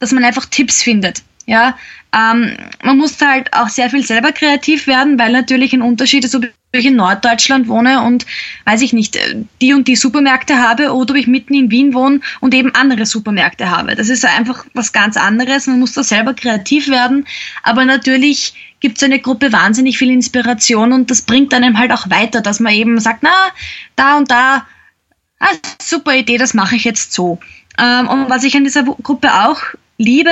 dass 0.00 0.12
man 0.12 0.24
einfach 0.24 0.46
Tipps 0.46 0.82
findet. 0.82 1.22
Ja, 1.46 1.76
ähm, 2.14 2.56
man 2.82 2.98
muss 2.98 3.20
halt 3.20 3.52
auch 3.52 3.68
sehr 3.68 3.90
viel 3.90 4.04
selber 4.04 4.32
kreativ 4.32 4.86
werden, 4.86 5.18
weil 5.18 5.32
natürlich 5.32 5.72
ein 5.72 5.82
Unterschied 5.82 6.24
ist, 6.24 6.34
ob 6.34 6.44
ich 6.72 6.86
in 6.86 6.96
Norddeutschland 6.96 7.68
wohne 7.68 8.02
und, 8.02 8.26
weiß 8.64 8.82
ich 8.82 8.92
nicht, 8.92 9.18
die 9.60 9.74
und 9.74 9.88
die 9.88 9.96
Supermärkte 9.96 10.58
habe 10.58 10.92
oder 10.92 11.12
ob 11.12 11.16
ich 11.16 11.26
mitten 11.26 11.54
in 11.54 11.70
Wien 11.70 11.94
wohne 11.94 12.20
und 12.40 12.54
eben 12.54 12.74
andere 12.74 13.06
Supermärkte 13.06 13.70
habe. 13.70 13.94
Das 13.94 14.08
ist 14.08 14.24
einfach 14.24 14.64
was 14.74 14.92
ganz 14.92 15.16
anderes. 15.16 15.66
Man 15.66 15.80
muss 15.80 15.92
da 15.92 16.02
selber 16.02 16.34
kreativ 16.34 16.88
werden, 16.88 17.26
aber 17.62 17.84
natürlich 17.84 18.54
gibt 18.82 18.98
es 18.98 19.02
eine 19.02 19.20
Gruppe 19.20 19.52
wahnsinnig 19.52 19.96
viel 19.96 20.10
Inspiration 20.10 20.92
und 20.92 21.10
das 21.10 21.22
bringt 21.22 21.54
einem 21.54 21.78
halt 21.78 21.92
auch 21.92 22.10
weiter, 22.10 22.42
dass 22.42 22.60
man 22.60 22.74
eben 22.74 23.00
sagt, 23.00 23.22
na, 23.22 23.48
da 23.96 24.18
und 24.18 24.30
da, 24.30 24.66
ah, 25.38 25.46
super 25.80 26.14
Idee, 26.14 26.36
das 26.36 26.52
mache 26.52 26.76
ich 26.76 26.84
jetzt 26.84 27.12
so. 27.12 27.38
Ähm, 27.78 28.08
und 28.08 28.28
was 28.28 28.44
ich 28.44 28.54
an 28.56 28.64
dieser 28.64 28.82
Gruppe 28.82 29.32
auch 29.46 29.60
liebe, 29.96 30.30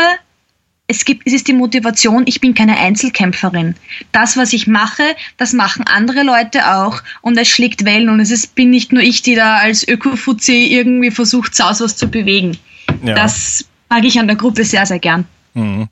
es 0.88 1.05
gibt, 1.05 1.25
es 1.25 1.32
ist 1.32 1.47
die 1.47 1.52
Motivation, 1.52 2.25
ich 2.26 2.41
bin 2.41 2.52
keine 2.52 2.76
Einzelkämpferin. 2.76 3.76
Das, 4.11 4.37
was 4.37 4.52
ich 4.52 4.67
mache, 4.67 5.14
das 5.37 5.52
machen 5.52 5.85
andere 5.87 6.25
Leute 6.25 6.75
auch 6.75 7.00
und 7.23 7.38
es 7.38 7.49
schlägt 7.49 7.85
Wellen 7.85 8.09
und 8.09 8.19
es 8.19 8.33
ist, 8.33 8.57
bin 8.57 8.71
nicht 8.71 8.92
nur 8.92 9.02
ich, 9.02 9.23
die 9.23 9.37
da 9.37 9.57
als 9.57 9.87
Öko-Fuzzi 9.87 10.66
irgendwie 10.73 11.12
versucht, 11.12 11.54
saus 11.54 11.80
was 11.80 11.97
zu 11.97 12.09
bewegen. 12.09 12.59
Ja. 13.04 13.14
Das 13.14 13.64
mag 13.88 14.04
ich 14.04 14.19
an 14.19 14.26
der 14.26 14.37
Gruppe 14.37 14.64
sehr, 14.64 14.85
sehr 14.85 14.99
gern. 14.99 15.26
Mhm. 15.54 15.88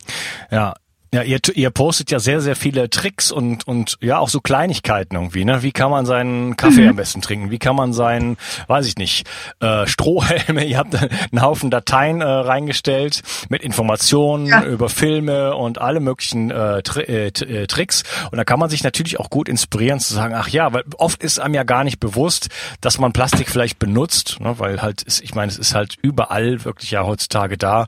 Ja, 0.50 0.74
ja, 1.12 1.22
ihr, 1.22 1.38
ihr 1.54 1.70
postet 1.70 2.10
ja 2.10 2.18
sehr, 2.18 2.40
sehr 2.40 2.54
viele 2.54 2.90
Tricks 2.90 3.32
und, 3.32 3.66
und 3.66 3.96
ja, 4.02 4.18
auch 4.18 4.28
so 4.28 4.40
Kleinigkeiten 4.40 5.16
irgendwie, 5.16 5.44
ne? 5.44 5.62
Wie 5.62 5.72
kann 5.72 5.90
man 5.90 6.04
seinen 6.04 6.56
Kaffee 6.56 6.82
mhm. 6.82 6.90
am 6.90 6.96
besten 6.96 7.22
trinken? 7.22 7.50
Wie 7.50 7.58
kann 7.58 7.76
man 7.76 7.94
seinen, 7.94 8.36
weiß 8.66 8.86
ich 8.86 8.96
nicht, 8.96 9.26
äh, 9.60 9.86
Strohhelme, 9.86 10.64
ihr 10.66 10.76
habt 10.76 10.94
einen 10.94 11.40
Haufen 11.40 11.70
Dateien 11.70 12.20
äh, 12.20 12.24
reingestellt 12.24 13.22
mit 13.48 13.62
Informationen 13.62 14.46
ja. 14.46 14.64
über 14.64 14.90
Filme 14.90 15.56
und 15.56 15.80
alle 15.80 16.00
möglichen 16.00 16.50
äh, 16.50 16.82
Tri 16.82 17.02
äh, 17.02 17.26
äh, 17.28 17.66
Tricks. 17.66 18.02
Und 18.30 18.36
da 18.36 18.44
kann 18.44 18.58
man 18.58 18.68
sich 18.68 18.84
natürlich 18.84 19.18
auch 19.18 19.30
gut 19.30 19.48
inspirieren 19.48 20.00
zu 20.00 20.12
sagen, 20.12 20.34
ach 20.34 20.48
ja, 20.48 20.72
weil 20.74 20.84
oft 20.98 21.22
ist 21.22 21.40
einem 21.40 21.54
ja 21.54 21.62
gar 21.62 21.84
nicht 21.84 22.00
bewusst, 22.00 22.48
dass 22.82 22.98
man 22.98 23.12
Plastik 23.12 23.48
vielleicht 23.48 23.78
benutzt, 23.78 24.40
ne? 24.40 24.58
weil 24.58 24.82
halt, 24.82 25.02
ist, 25.02 25.22
ich 25.22 25.34
meine, 25.34 25.50
es 25.50 25.58
ist 25.58 25.74
halt 25.74 25.96
überall 26.02 26.64
wirklich 26.66 26.90
ja 26.90 27.04
heutzutage 27.04 27.56
da 27.56 27.86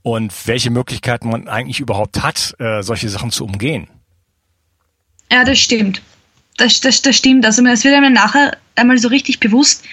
und 0.00 0.32
welche 0.46 0.70
Möglichkeiten 0.70 1.28
man 1.28 1.48
eigentlich 1.48 1.80
überhaupt 1.80 2.22
hat, 2.22 2.54
äh, 2.62 2.82
solche 2.82 3.08
Sachen 3.08 3.30
zu 3.30 3.44
umgehen. 3.44 3.88
Ja, 5.30 5.44
das 5.44 5.58
stimmt. 5.58 6.00
Das, 6.58 6.80
das, 6.80 7.02
das 7.02 7.16
stimmt. 7.16 7.44
Also 7.44 7.64
es 7.66 7.84
wird 7.84 7.94
einem 7.94 8.12
nachher 8.12 8.56
einmal 8.76 8.98
so 8.98 9.08
richtig 9.08 9.40
bewusst, 9.40 9.84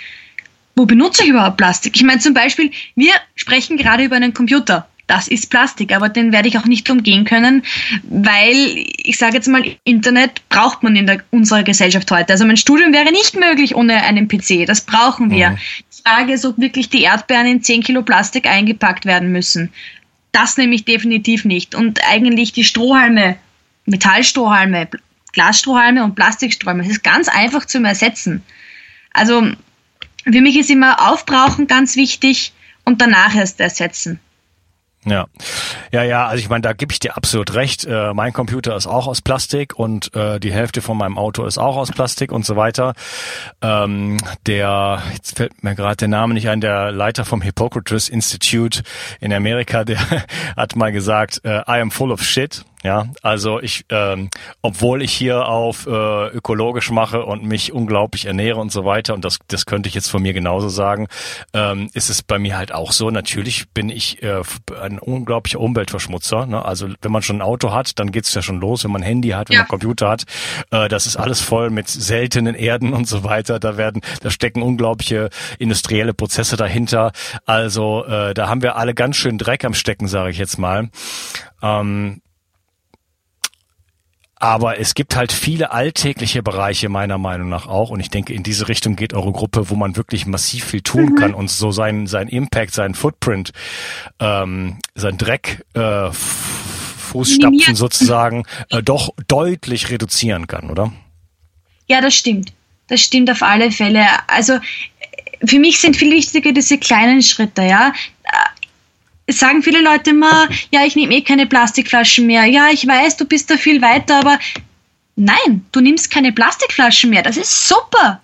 wo 0.75 0.85
benutze 0.85 1.23
ich 1.23 1.29
überhaupt 1.29 1.57
Plastik? 1.57 1.95
Ich 1.95 2.03
meine 2.03 2.19
zum 2.19 2.33
Beispiel, 2.33 2.71
wir 2.95 3.13
sprechen 3.35 3.77
gerade 3.77 4.03
über 4.03 4.15
einen 4.15 4.33
Computer. 4.33 4.87
Das 5.07 5.27
ist 5.27 5.49
Plastik, 5.49 5.95
aber 5.95 6.07
den 6.07 6.31
werde 6.31 6.47
ich 6.47 6.59
auch 6.59 6.65
nicht 6.65 6.87
umgehen 6.89 7.25
können, 7.25 7.63
weil 8.03 8.85
ich 8.97 9.17
sage 9.17 9.37
jetzt 9.37 9.47
mal, 9.47 9.63
Internet 9.83 10.47
braucht 10.49 10.83
man 10.83 10.95
in 10.95 11.07
der, 11.07 11.23
unserer 11.31 11.63
Gesellschaft 11.63 12.11
heute. 12.11 12.33
Also 12.33 12.45
mein 12.45 12.57
Studium 12.57 12.93
wäre 12.93 13.11
nicht 13.11 13.35
möglich 13.35 13.73
ohne 13.75 14.03
einen 14.03 14.27
PC. 14.27 14.67
Das 14.67 14.81
brauchen 14.81 15.31
wir. 15.31 15.49
Mhm. 15.49 15.57
Die 15.97 16.01
Frage 16.03 16.33
ist, 16.33 16.45
ob 16.45 16.59
wirklich 16.59 16.89
die 16.89 17.01
Erdbeeren 17.01 17.47
in 17.47 17.63
10 17.63 17.81
Kilo 17.81 18.03
Plastik 18.03 18.45
eingepackt 18.45 19.05
werden 19.05 19.31
müssen. 19.31 19.73
Das 20.31 20.57
nämlich 20.57 20.85
definitiv 20.85 21.45
nicht. 21.45 21.75
Und 21.75 21.99
eigentlich 22.07 22.53
die 22.53 22.63
Strohhalme, 22.63 23.37
Metallstrohhalme, 23.85 24.89
Glasstrohhalme 25.33 26.03
und 26.03 26.15
Plastikstrohhalme, 26.15 26.83
das 26.83 26.91
ist 26.91 27.03
ganz 27.03 27.27
einfach 27.27 27.65
zu 27.65 27.83
ersetzen. 27.83 28.43
Also 29.11 29.51
für 30.23 30.41
mich 30.41 30.57
ist 30.57 30.69
immer 30.69 31.11
Aufbrauchen 31.11 31.67
ganz 31.67 31.95
wichtig 31.95 32.53
und 32.85 33.01
danach 33.01 33.35
erst 33.35 33.59
ersetzen. 33.59 34.19
Ja, 35.09 35.27
ja, 35.91 36.03
ja. 36.03 36.27
Also 36.27 36.41
ich 36.41 36.49
meine, 36.49 36.61
da 36.61 36.73
gebe 36.73 36.91
ich 36.91 36.99
dir 36.99 37.17
absolut 37.17 37.53
recht. 37.53 37.85
Äh, 37.85 38.13
mein 38.13 38.33
Computer 38.33 38.75
ist 38.75 38.87
auch 38.87 39.07
aus 39.07 39.21
Plastik 39.21 39.77
und 39.77 40.13
äh, 40.15 40.39
die 40.39 40.51
Hälfte 40.51 40.81
von 40.81 40.97
meinem 40.97 41.17
Auto 41.17 41.45
ist 41.45 41.57
auch 41.57 41.77
aus 41.77 41.91
Plastik 41.91 42.31
und 42.31 42.45
so 42.45 42.55
weiter. 42.55 42.93
Ähm, 43.61 44.17
der, 44.45 45.01
jetzt 45.13 45.37
fällt 45.37 45.63
mir 45.63 45.75
gerade 45.75 45.97
der 45.97 46.07
Name 46.07 46.33
nicht 46.33 46.49
ein, 46.49 46.61
der 46.61 46.91
Leiter 46.91 47.25
vom 47.25 47.41
Hippocrates 47.41 48.09
Institute 48.09 48.83
in 49.19 49.33
Amerika, 49.33 49.83
der 49.89 49.99
hat 50.55 50.75
mal 50.75 50.91
gesagt, 50.91 51.41
äh, 51.43 51.59
I 51.67 51.81
am 51.81 51.91
full 51.91 52.11
of 52.11 52.23
shit. 52.23 52.63
Ja, 52.83 53.07
also 53.21 53.59
ich, 53.59 53.85
ähm, 53.89 54.29
obwohl 54.61 55.01
ich 55.01 55.11
hier 55.11 55.47
auf 55.47 55.85
äh, 55.85 56.27
ökologisch 56.29 56.91
mache 56.91 57.25
und 57.25 57.43
mich 57.43 57.73
unglaublich 57.73 58.25
ernähre 58.25 58.57
und 58.57 58.71
so 58.71 58.85
weiter, 58.85 59.13
und 59.13 59.25
das, 59.25 59.39
das 59.47 59.65
könnte 59.65 59.89
ich 59.89 59.95
jetzt 59.95 60.09
von 60.09 60.21
mir 60.21 60.31
genauso 60.31 60.69
sagen, 60.69 61.07
ähm, 61.53 61.89
ist 61.93 62.09
es 62.09 62.23
bei 62.23 62.39
mir 62.39 62.57
halt 62.57 62.71
auch 62.71 62.93
so. 62.93 63.09
Natürlich 63.11 63.69
bin 63.71 63.89
ich 63.89 64.23
äh, 64.23 64.41
ein 64.81 64.97
unglaublicher 64.97 65.59
Umweltverschmutzer. 65.59 66.45
Ne? 66.45 66.63
Also 66.63 66.87
wenn 67.01 67.11
man 67.11 67.21
schon 67.21 67.37
ein 67.37 67.41
Auto 67.41 67.73
hat, 67.73 67.99
dann 67.99 68.13
geht's 68.13 68.33
ja 68.33 68.41
schon 68.41 68.61
los. 68.61 68.85
Wenn 68.85 68.91
man 68.91 69.01
ein 69.01 69.07
Handy 69.07 69.29
hat, 69.29 69.49
wenn 69.49 69.55
ja. 69.55 69.59
man 69.59 69.65
einen 69.65 69.79
Computer 69.79 70.09
hat, 70.09 70.23
äh, 70.71 70.87
das 70.87 71.05
ist 71.05 71.17
alles 71.17 71.41
voll 71.41 71.71
mit 71.71 71.89
seltenen 71.89 72.55
Erden 72.55 72.93
und 72.93 73.09
so 73.09 73.25
weiter. 73.25 73.59
Da 73.59 73.75
werden, 73.75 74.01
da 74.21 74.29
stecken 74.29 74.61
unglaubliche 74.61 75.29
industrielle 75.57 76.13
Prozesse 76.13 76.55
dahinter. 76.55 77.11
Also 77.45 78.05
äh, 78.05 78.33
da 78.33 78.47
haben 78.47 78.61
wir 78.61 78.77
alle 78.77 78.93
ganz 78.93 79.17
schön 79.17 79.37
Dreck 79.37 79.65
am 79.65 79.73
Stecken, 79.73 80.07
sage 80.07 80.31
ich 80.31 80.37
jetzt 80.37 80.57
mal. 80.57 80.89
Ähm, 81.61 82.21
aber 84.39 84.79
es 84.79 84.93
gibt 84.93 85.17
halt 85.17 85.33
viele 85.33 85.71
alltägliche 85.71 86.41
Bereiche 86.41 86.87
meiner 86.87 87.17
Meinung 87.17 87.49
nach 87.49 87.67
auch. 87.67 87.89
Und 87.89 87.99
ich 87.99 88.09
denke, 88.09 88.33
in 88.33 88.41
diese 88.41 88.69
Richtung 88.69 88.95
geht 88.95 89.13
eure 89.13 89.33
Gruppe, 89.33 89.69
wo 89.69 89.75
man 89.75 89.97
wirklich 89.97 90.25
massiv 90.25 90.63
viel 90.63 90.81
tun 90.81 91.11
mhm. 91.11 91.15
kann 91.15 91.33
und 91.33 91.51
so 91.51 91.71
seinen, 91.71 92.07
seinen 92.07 92.29
Impact, 92.29 92.73
seinen 92.73 92.95
Footprint, 92.95 93.51
ähm, 94.19 94.77
sein 94.95 95.17
Dreck, 95.17 95.65
äh, 95.73 96.09
Fußstapfen 96.11 97.75
sozusagen, 97.75 98.45
äh, 98.69 98.81
doch 98.81 99.09
deutlich 99.27 99.89
reduzieren 99.89 100.47
kann, 100.47 100.69
oder? 100.69 100.93
Ja, 101.87 101.99
das 101.99 102.15
stimmt. 102.15 102.53
Das 102.87 103.01
stimmt 103.01 103.29
auf 103.29 103.41
alle 103.41 103.71
Fälle. 103.71 104.05
Also 104.27 104.59
für 105.45 105.59
mich 105.59 105.79
sind 105.79 105.97
viel 105.97 106.11
wichtiger 106.13 106.53
diese 106.53 106.77
kleinen 106.77 107.21
Schritte, 107.21 107.63
ja 107.63 107.93
sagen 109.29 109.63
viele 109.63 109.81
Leute 109.81 110.11
immer, 110.11 110.47
ja, 110.71 110.85
ich 110.85 110.95
nehme 110.95 111.13
eh 111.13 111.21
keine 111.21 111.45
Plastikflaschen 111.45 112.27
mehr. 112.27 112.45
Ja, 112.45 112.69
ich 112.71 112.85
weiß, 112.85 113.17
du 113.17 113.25
bist 113.25 113.49
da 113.49 113.57
viel 113.57 113.81
weiter, 113.81 114.19
aber 114.19 114.39
nein, 115.15 115.65
du 115.71 115.81
nimmst 115.81 116.11
keine 116.11 116.31
Plastikflaschen 116.31 117.09
mehr. 117.09 117.23
Das 117.23 117.37
ist 117.37 117.67
super. 117.67 118.21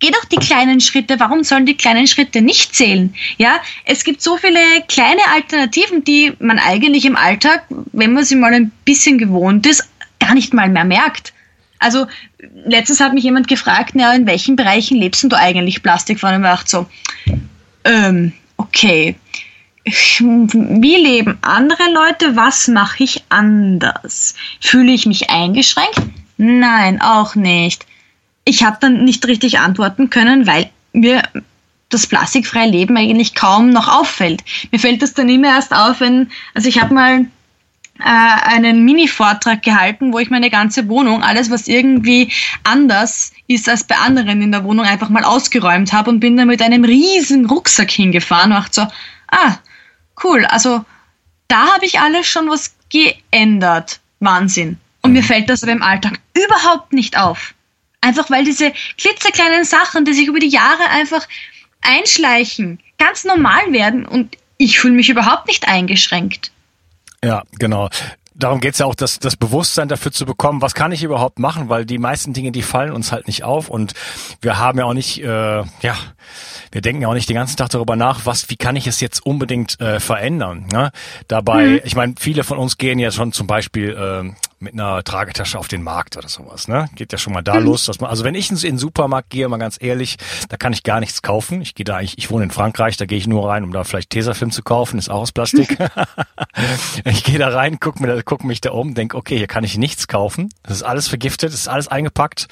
Geh 0.00 0.10
doch 0.10 0.24
die 0.26 0.36
kleinen 0.36 0.80
Schritte. 0.80 1.18
Warum 1.18 1.42
sollen 1.42 1.66
die 1.66 1.76
kleinen 1.76 2.06
Schritte 2.06 2.40
nicht 2.40 2.74
zählen? 2.74 3.14
Ja, 3.36 3.60
es 3.84 4.04
gibt 4.04 4.22
so 4.22 4.36
viele 4.36 4.60
kleine 4.86 5.22
Alternativen, 5.34 6.04
die 6.04 6.32
man 6.38 6.60
eigentlich 6.60 7.04
im 7.04 7.16
Alltag, 7.16 7.64
wenn 7.92 8.12
man 8.12 8.24
sie 8.24 8.36
mal 8.36 8.54
ein 8.54 8.70
bisschen 8.84 9.18
gewohnt 9.18 9.66
ist, 9.66 9.88
gar 10.20 10.34
nicht 10.34 10.54
mal 10.54 10.68
mehr 10.68 10.84
merkt. 10.84 11.32
Also 11.80 12.06
letztens 12.64 13.00
hat 13.00 13.12
mich 13.12 13.24
jemand 13.24 13.48
gefragt, 13.48 13.92
na, 13.94 14.14
in 14.14 14.26
welchen 14.26 14.56
Bereichen 14.56 14.96
lebst 14.96 15.24
du 15.24 15.36
eigentlich 15.36 15.82
Plastik? 15.82 16.22
Und 16.22 16.44
ich 16.44 16.68
so, 16.68 16.86
ähm, 17.84 18.32
okay, 18.56 19.16
wie 19.90 20.96
leben 20.96 21.38
andere 21.42 21.84
Leute? 21.92 22.36
Was 22.36 22.68
mache 22.68 23.04
ich 23.04 23.24
anders? 23.28 24.34
Fühle 24.60 24.92
ich 24.92 25.06
mich 25.06 25.30
eingeschränkt? 25.30 26.00
Nein, 26.36 27.00
auch 27.00 27.34
nicht. 27.34 27.86
Ich 28.44 28.64
habe 28.64 28.78
dann 28.80 29.04
nicht 29.04 29.26
richtig 29.26 29.58
antworten 29.58 30.10
können, 30.10 30.46
weil 30.46 30.70
mir 30.92 31.22
das 31.88 32.06
plastikfreie 32.06 32.70
Leben 32.70 32.96
eigentlich 32.96 33.34
kaum 33.34 33.70
noch 33.70 33.88
auffällt. 33.88 34.44
Mir 34.70 34.78
fällt 34.78 35.02
das 35.02 35.14
dann 35.14 35.28
immer 35.28 35.48
erst 35.48 35.74
auf, 35.74 36.00
wenn, 36.00 36.30
also 36.54 36.68
ich 36.68 36.80
habe 36.80 36.94
mal 36.94 37.26
äh, 37.98 38.04
einen 38.04 38.84
Mini-Vortrag 38.84 39.62
gehalten, 39.62 40.12
wo 40.12 40.18
ich 40.18 40.30
meine 40.30 40.50
ganze 40.50 40.88
Wohnung, 40.88 41.22
alles 41.22 41.50
was 41.50 41.66
irgendwie 41.66 42.30
anders 42.62 43.32
ist 43.46 43.68
als 43.68 43.84
bei 43.84 43.96
anderen 43.96 44.42
in 44.42 44.52
der 44.52 44.64
Wohnung, 44.64 44.84
einfach 44.84 45.08
mal 45.08 45.24
ausgeräumt 45.24 45.92
habe 45.92 46.10
und 46.10 46.20
bin 46.20 46.36
dann 46.36 46.48
mit 46.48 46.62
einem 46.62 46.84
riesen 46.84 47.46
Rucksack 47.46 47.90
hingefahren 47.90 48.52
und 48.52 48.58
dachte 48.58 48.80
so, 48.82 48.86
ah, 49.28 49.56
cool. 50.24 50.44
Also 50.46 50.84
da 51.48 51.74
habe 51.74 51.86
ich 51.86 52.00
alles 52.00 52.26
schon 52.26 52.50
was 52.50 52.74
geändert. 52.90 54.00
Wahnsinn. 54.20 54.78
Und 55.02 55.12
mir 55.12 55.22
mhm. 55.22 55.26
fällt 55.26 55.50
das 55.50 55.62
aber 55.62 55.72
im 55.72 55.82
Alltag 55.82 56.18
überhaupt 56.34 56.92
nicht 56.92 57.16
auf. 57.16 57.54
Einfach 58.00 58.30
weil 58.30 58.44
diese 58.44 58.72
klitzekleinen 58.96 59.64
Sachen, 59.64 60.04
die 60.04 60.12
sich 60.12 60.26
über 60.26 60.38
die 60.38 60.48
Jahre 60.48 60.88
einfach 60.90 61.26
einschleichen, 61.80 62.80
ganz 62.98 63.24
normal 63.24 63.72
werden 63.72 64.06
und 64.06 64.36
ich 64.56 64.78
fühle 64.78 64.94
mich 64.94 65.08
überhaupt 65.08 65.46
nicht 65.46 65.68
eingeschränkt. 65.68 66.50
Ja, 67.24 67.42
genau 67.58 67.88
darum 68.38 68.60
geht's 68.60 68.78
ja 68.78 68.86
auch, 68.86 68.94
das, 68.94 69.18
das 69.18 69.36
Bewusstsein 69.36 69.88
dafür 69.88 70.12
zu 70.12 70.24
bekommen, 70.24 70.62
was 70.62 70.74
kann 70.74 70.92
ich 70.92 71.02
überhaupt 71.02 71.38
machen, 71.38 71.68
weil 71.68 71.84
die 71.84 71.98
meisten 71.98 72.32
Dinge, 72.32 72.52
die 72.52 72.62
fallen 72.62 72.92
uns 72.92 73.12
halt 73.12 73.26
nicht 73.26 73.44
auf 73.44 73.68
und 73.68 73.94
wir 74.40 74.58
haben 74.58 74.78
ja 74.78 74.84
auch 74.84 74.94
nicht, 74.94 75.22
äh, 75.22 75.26
ja, 75.26 75.96
wir 76.70 76.80
denken 76.80 77.02
ja 77.02 77.08
auch 77.08 77.14
nicht 77.14 77.28
den 77.28 77.36
ganzen 77.36 77.56
Tag 77.56 77.70
darüber 77.70 77.96
nach, 77.96 78.24
was, 78.24 78.48
wie 78.50 78.56
kann 78.56 78.76
ich 78.76 78.86
es 78.86 79.00
jetzt 79.00 79.24
unbedingt 79.24 79.80
äh, 79.80 80.00
verändern. 80.00 80.66
Ne? 80.72 80.90
Dabei, 81.26 81.66
mhm. 81.66 81.80
ich 81.84 81.96
meine, 81.96 82.14
viele 82.18 82.44
von 82.44 82.58
uns 82.58 82.78
gehen 82.78 82.98
ja 82.98 83.10
schon 83.10 83.32
zum 83.32 83.46
Beispiel 83.46 83.90
äh, 83.90 84.47
mit 84.60 84.72
einer 84.72 85.02
Tragetasche 85.04 85.58
auf 85.58 85.68
den 85.68 85.82
Markt 85.82 86.16
oder 86.16 86.28
sowas. 86.28 86.68
Ne? 86.68 86.88
Geht 86.94 87.12
ja 87.12 87.18
schon 87.18 87.32
mal 87.32 87.42
da 87.42 87.54
mhm. 87.54 87.66
los, 87.66 87.84
dass 87.84 88.00
man, 88.00 88.10
also 88.10 88.24
wenn 88.24 88.34
ich 88.34 88.50
in, 88.50 88.56
den 88.56 88.78
Supermarkt 88.78 89.30
gehe, 89.30 89.48
mal 89.48 89.58
ganz 89.58 89.78
ehrlich, 89.80 90.16
da 90.48 90.56
kann 90.56 90.72
ich 90.72 90.82
gar 90.82 91.00
nichts 91.00 91.22
kaufen. 91.22 91.62
Ich 91.62 91.74
gehe 91.74 91.84
da, 91.84 92.00
ich, 92.00 92.18
ich 92.18 92.30
wohne 92.30 92.44
in 92.44 92.50
Frankreich, 92.50 92.96
da 92.96 93.06
gehe 93.06 93.18
ich 93.18 93.26
nur 93.26 93.48
rein, 93.48 93.64
um 93.64 93.72
da 93.72 93.84
vielleicht 93.84 94.10
Tesafilm 94.10 94.50
zu 94.50 94.62
kaufen, 94.62 94.98
ist 94.98 95.10
auch 95.10 95.20
aus 95.20 95.32
Plastik. 95.32 95.78
ich 97.04 97.24
gehe 97.24 97.38
da 97.38 97.48
rein, 97.48 97.78
guck 97.80 98.00
mir, 98.00 98.22
guck 98.22 98.44
mich 98.44 98.60
da 98.60 98.70
um, 98.72 98.94
denk, 98.94 99.14
okay, 99.14 99.38
hier 99.38 99.46
kann 99.46 99.64
ich 99.64 99.78
nichts 99.78 100.08
kaufen. 100.08 100.50
Das 100.62 100.78
ist 100.78 100.82
alles 100.82 101.08
vergiftet, 101.08 101.52
das 101.52 101.60
ist 101.60 101.68
alles 101.68 101.88
eingepackt, 101.88 102.48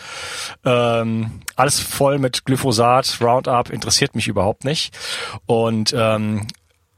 ähm, 0.65 1.41
alles 1.57 1.81
voll 1.81 2.19
mit 2.19 2.45
Glyphosat, 2.45 3.19
Roundup, 3.21 3.71
interessiert 3.71 4.15
mich 4.15 4.29
überhaupt 4.29 4.65
nicht. 4.65 4.97
Und 5.47 5.95
ähm, 5.97 6.47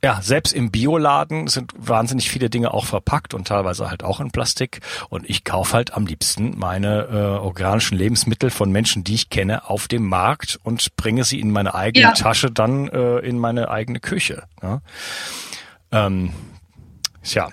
ja, 0.03 0.21
selbst 0.23 0.53
im 0.53 0.71
Bioladen 0.71 1.49
sind 1.49 1.73
wahnsinnig 1.77 2.31
viele 2.31 2.51
Dinge 2.51 2.73
auch 2.73 2.87
verpackt 2.87 3.35
und 3.35 3.49
teilweise 3.49 3.91
halt 3.91 4.05
auch 4.05 4.21
in 4.21 4.31
Plastik. 4.31 4.81
Und 5.09 5.29
ich 5.29 5.43
kaufe 5.43 5.73
halt 5.75 5.93
am 5.95 6.07
liebsten 6.07 6.57
meine 6.57 7.09
äh, 7.11 7.39
organischen 7.41 7.99
Lebensmittel 7.99 8.51
von 8.51 8.71
Menschen, 8.71 9.03
die 9.03 9.15
ich 9.15 9.29
kenne, 9.29 9.69
auf 9.69 9.89
dem 9.89 10.07
Markt 10.07 10.59
und 10.63 10.95
bringe 10.97 11.25
sie 11.25 11.41
in 11.41 11.51
meine 11.51 11.75
eigene 11.75 12.05
ja. 12.05 12.13
Tasche, 12.13 12.51
dann 12.51 12.89
äh, 12.89 13.19
in 13.19 13.39
meine 13.39 13.71
eigene 13.71 13.99
Küche. 13.99 14.45
Ja. 14.63 14.81
Ähm, 15.91 16.33
tja. 17.25 17.49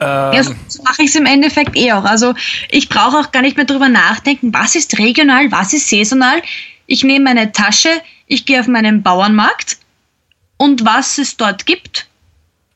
Ähm, 0.00 0.32
ja, 0.32 0.42
so 0.42 0.82
mache 0.82 1.02
ich 1.02 1.08
es 1.08 1.16
im 1.16 1.24
Endeffekt 1.24 1.74
eh 1.74 1.92
auch. 1.92 2.04
Also 2.04 2.34
ich 2.70 2.90
brauche 2.90 3.16
auch 3.16 3.32
gar 3.32 3.40
nicht 3.40 3.56
mehr 3.56 3.66
drüber 3.66 3.88
nachdenken, 3.88 4.52
was 4.52 4.74
ist 4.74 4.98
regional, 4.98 5.50
was 5.50 5.72
ist 5.72 5.88
saisonal. 5.88 6.42
Ich 6.86 7.02
nehme 7.02 7.24
meine 7.24 7.50
Tasche, 7.52 7.88
ich 8.26 8.44
gehe 8.44 8.60
auf 8.60 8.66
meinen 8.66 9.02
Bauernmarkt 9.02 9.78
und 10.58 10.84
was 10.84 11.18
es 11.18 11.36
dort 11.36 11.64
gibt, 11.66 12.06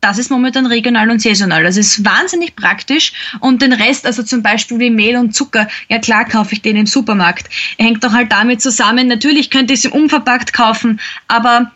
das 0.01 0.19
ist 0.19 0.31
momentan 0.31 0.67
regional 0.67 1.11
und 1.11 1.23
saisonal. 1.23 1.63
Das 1.63 1.77
ist 1.77 2.05
wahnsinnig 2.05 2.57
praktisch 2.57 3.13
und 3.39 3.63
den 3.63 3.73
Rest, 3.73 4.05
also 4.05 4.25
zum 4.25 4.43
Beispiel 4.43 4.81
wie 4.81 4.91
Mehl 4.91 5.17
und 5.17 5.33
Zucker, 5.33 5.69
ja 5.89 5.99
klar 5.99 6.25
kaufe 6.25 6.55
ich 6.55 6.63
den 6.63 6.77
im 6.77 6.87
Supermarkt. 6.87 7.49
Hängt 7.79 8.03
doch 8.03 8.13
halt 8.13 8.33
damit 8.33 8.61
zusammen, 8.61 9.07
natürlich 9.07 9.51
könnte 9.51 9.75
ich 9.75 9.85
es 9.85 9.93
unverpackt 9.93 10.53
kaufen, 10.53 11.01
aber 11.29 11.71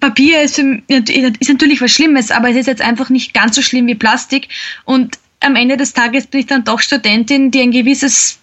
Papier 0.00 0.42
ist, 0.42 0.58
ist 0.58 1.48
natürlich 1.48 1.80
was 1.80 1.92
Schlimmes, 1.92 2.30
aber 2.30 2.50
es 2.50 2.56
ist 2.56 2.66
jetzt 2.66 2.82
einfach 2.82 3.10
nicht 3.10 3.32
ganz 3.32 3.54
so 3.54 3.62
schlimm 3.62 3.86
wie 3.86 3.94
Plastik 3.94 4.48
und 4.84 5.18
am 5.40 5.54
Ende 5.54 5.76
des 5.76 5.92
Tages 5.92 6.26
bin 6.26 6.40
ich 6.40 6.46
dann 6.46 6.64
doch 6.64 6.80
Studentin, 6.80 7.50
die 7.50 7.60
ein 7.60 7.70
gewisses 7.70 8.38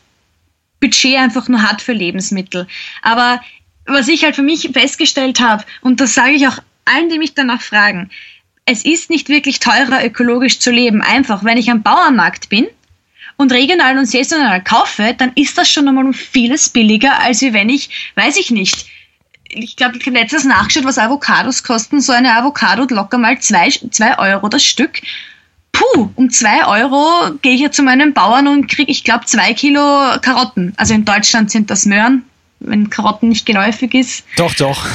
Budget 0.80 1.18
einfach 1.18 1.50
nur 1.50 1.62
hat 1.62 1.82
für 1.82 1.94
Lebensmittel. 1.94 2.68
Aber 3.02 3.42
was 3.86 4.08
ich 4.08 4.24
halt 4.24 4.36
für 4.36 4.44
mich 4.44 4.70
festgestellt 4.74 5.40
habe, 5.40 5.64
und 5.82 6.00
das 6.00 6.14
sage 6.14 6.34
ich 6.34 6.48
auch 6.48 6.58
allen, 6.86 7.10
die 7.10 7.20
mich 7.20 7.34
danach 7.34 7.62
fragen, 7.62 8.10
es 8.66 8.86
ist 8.86 9.10
nicht 9.10 9.30
wirklich 9.30 9.60
teurer, 9.60 10.06
ökologisch 10.06 10.60
zu 10.60 10.72
leben. 10.72 11.02
Einfach, 11.02 11.44
wenn 11.44 11.58
ich 11.58 11.70
am 11.70 11.84
Bauernmarkt 11.84 12.50
bin 12.50 12.68
und 13.36 13.52
regional 13.52 13.98
und 13.98 14.06
saisonal 14.06 14.64
kaufe, 14.64 15.14
dann 15.18 15.34
ist 15.36 15.58
das 15.58 15.70
schon 15.70 15.88
einmal 15.88 16.06
um 16.06 16.14
vieles 16.14 16.70
billiger, 16.70 17.20
als 17.20 17.42
wenn 17.42 17.70
ich, 17.70 18.12
weiß 18.16 18.38
ich 18.38 18.52
nicht, 18.52 18.88
ich 19.56 19.76
glaube, 19.76 19.98
ich 19.98 20.06
habe 20.06 20.18
letztes 20.18 20.46
nachgeschaut, 20.46 20.86
was 20.86 20.98
Avocados 20.98 21.64
kosten. 21.64 22.02
So 22.02 22.12
eine 22.12 22.36
Avocado 22.36 22.88
locker 22.90 23.18
mal 23.18 23.40
zwei, 23.40 23.70
zwei 23.70 24.18
Euro 24.18 24.50
das 24.50 24.64
Stück. 24.64 25.02
Puh, 25.72 26.10
um 26.16 26.30
zwei 26.30 26.66
Euro 26.66 27.36
gehe 27.42 27.54
ich 27.54 27.62
ja 27.62 27.72
zu 27.72 27.84
meinem 27.84 28.14
Bauern 28.14 28.48
und 28.48 28.68
kriege, 28.68 28.92
ich 28.92 29.04
glaube, 29.04 29.26
zwei 29.26 29.54
Kilo 29.54 29.82
Karotten. 30.22 30.74
Also 30.78 30.94
in 30.94 31.06
Deutschland 31.06 31.52
sind 31.52 31.70
das 31.70 31.86
Möhren, 31.86 32.24
wenn 32.64 32.90
Karotten 32.90 33.30
nicht 33.30 33.46
geläufig 33.46 33.94
ist. 33.94 34.26
Doch, 34.38 34.54
doch. 34.56 34.86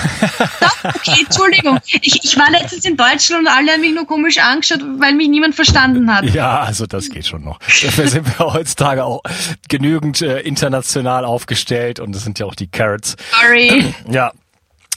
doch, 0.61 0.85
okay, 0.85 1.21
Entschuldigung. 1.25 1.79
Ich, 1.87 2.25
ich 2.25 2.39
war 2.39 2.51
letztens 2.51 2.85
in 2.85 2.97
Deutschland 2.97 3.47
und 3.47 3.49
alle 3.49 3.73
haben 3.73 3.81
mich 3.81 3.95
nur 3.95 4.07
komisch 4.07 4.39
angeschaut, 4.39 4.81
weil 4.99 5.15
mich 5.15 5.29
niemand 5.29 5.55
verstanden 5.55 6.13
hat. 6.13 6.25
Ja, 6.35 6.61
also 6.61 6.87
das 6.87 7.09
geht 7.11 7.27
schon 7.27 7.45
noch. 7.45 7.59
Dafür 7.83 8.09
sind 8.09 8.27
wir 8.39 8.53
heutzutage 8.53 9.05
auch 9.05 9.23
genügend 9.69 10.23
äh, 10.23 10.41
international 10.41 11.25
aufgestellt 11.25 12.01
und 12.01 12.15
das 12.15 12.25
sind 12.25 12.39
ja 12.39 12.47
auch 12.47 12.55
die 12.55 12.69
Carrots. 12.69 13.17
Sorry. 13.41 13.95
Ja, 14.11 14.33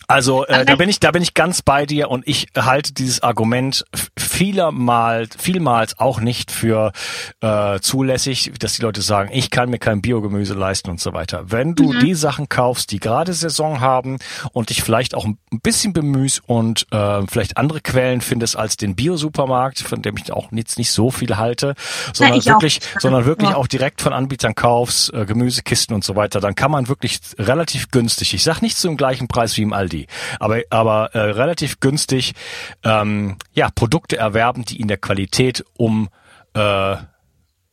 Also 0.08 0.46
äh, 0.46 0.66
da 0.66 0.76
bin 0.76 0.90
ich, 0.90 1.00
da 1.00 1.12
bin 1.12 1.22
ich 1.22 1.34
ganz 1.34 1.62
bei 1.62 1.86
dir 1.86 2.10
und 2.10 2.28
ich 2.28 2.48
halte 2.58 2.94
dieses 2.94 3.24
Argument 3.24 3.86
vielmal, 4.32 5.28
vielmals 5.38 6.00
auch 6.00 6.22
nicht 6.22 6.52
für 6.52 6.94
äh, 7.42 7.80
zulässig, 7.82 8.52
dass 8.58 8.74
die 8.74 8.82
Leute 8.82 9.02
sagen, 9.02 9.30
ich 9.34 9.52
kann 9.52 9.70
mir 9.70 9.78
kein 9.78 10.02
Biogemüse 10.02 10.54
leisten 10.54 10.90
und 10.90 11.00
so 11.00 11.14
weiter. 11.14 11.44
Wenn 11.52 11.76
du 11.76 11.92
mhm. 11.92 12.00
die 12.00 12.16
Sachen 12.16 12.48
kaufst, 12.48 12.92
die 12.92 13.00
gerade 13.00 13.34
Saison 13.34 13.82
haben 13.82 14.18
und 14.54 14.70
dich 14.70 14.82
vielleicht 14.82 15.16
auch 15.16 15.26
ein 15.26 15.38
bisschen 15.62 15.92
bemühst 15.92 16.42
und 16.48 16.88
äh, 16.92 17.22
vielleicht 17.28 17.58
andere 17.58 17.82
Quellen 17.82 18.22
findest 18.22 18.56
als 18.56 18.78
den 18.78 18.96
Bio-Supermarkt, 18.96 19.80
von 19.80 20.02
dem 20.02 20.16
ich 20.18 20.32
auch 20.32 20.50
jetzt 20.52 20.78
nicht 20.78 20.92
so 20.92 21.12
viel 21.12 21.38
halte, 21.38 21.76
sondern 22.14 22.40
Na, 22.44 22.54
wirklich, 22.54 22.80
auch. 22.96 23.02
sondern 23.02 23.26
wirklich 23.26 23.50
ja. 23.50 23.58
auch 23.58 23.68
direkt 23.68 24.02
von 24.02 24.14
Anbietern 24.14 24.56
kaufst, 24.56 25.14
äh, 25.14 25.26
Gemüsekisten 25.26 25.94
und 25.94 26.06
so 26.06 26.16
weiter, 26.16 26.40
dann 26.40 26.56
kann 26.56 26.72
man 26.72 26.88
wirklich 26.88 27.20
relativ 27.38 27.92
günstig, 27.92 28.34
ich 28.34 28.44
sag 28.44 28.62
nicht 28.62 28.78
zum 28.78 28.96
gleichen 28.96 29.28
Preis 29.28 29.58
wie 29.58 29.64
im 29.64 29.74
Aldi, 29.74 30.08
aber, 30.40 30.62
aber 30.70 31.14
äh, 31.14 31.20
relativ 31.20 31.82
günstig 31.82 32.34
ähm, 32.84 33.36
ja, 33.54 33.70
Produkte 33.70 34.21
erwerben, 34.22 34.64
die 34.66 34.80
in 34.80 34.88
der 34.88 34.98
Qualität 34.98 35.66
um 35.78 36.10
äh, 36.54 36.96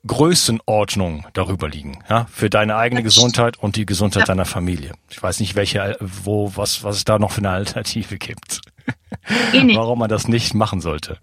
Größenordnung 0.07 1.27
darüber 1.33 1.69
liegen, 1.69 2.03
ja, 2.09 2.27
für 2.33 2.49
deine 2.51 2.77
eigene 2.77 3.03
Gesundheit 3.03 3.59
und 3.59 3.77
die 3.77 3.87
Gesundheit 3.87 4.23
ja. 4.23 4.27
deiner 4.27 4.45
Familie. 4.45 4.93
Ich 5.11 5.23
weiß 5.23 5.41
nicht, 5.41 5.55
welche, 5.55 5.97
wo, 6.01 6.53
was, 6.55 6.83
was 6.85 6.97
es 6.97 7.05
da 7.05 7.19
noch 7.19 7.33
für 7.33 7.39
eine 7.39 7.51
Alternative 7.51 8.17
gibt. 8.17 8.61
Eh 9.53 9.63
Warum 9.77 9.99
man 9.99 10.09
das 10.09 10.29
nicht 10.29 10.55
machen 10.55 10.81
sollte. 10.81 11.19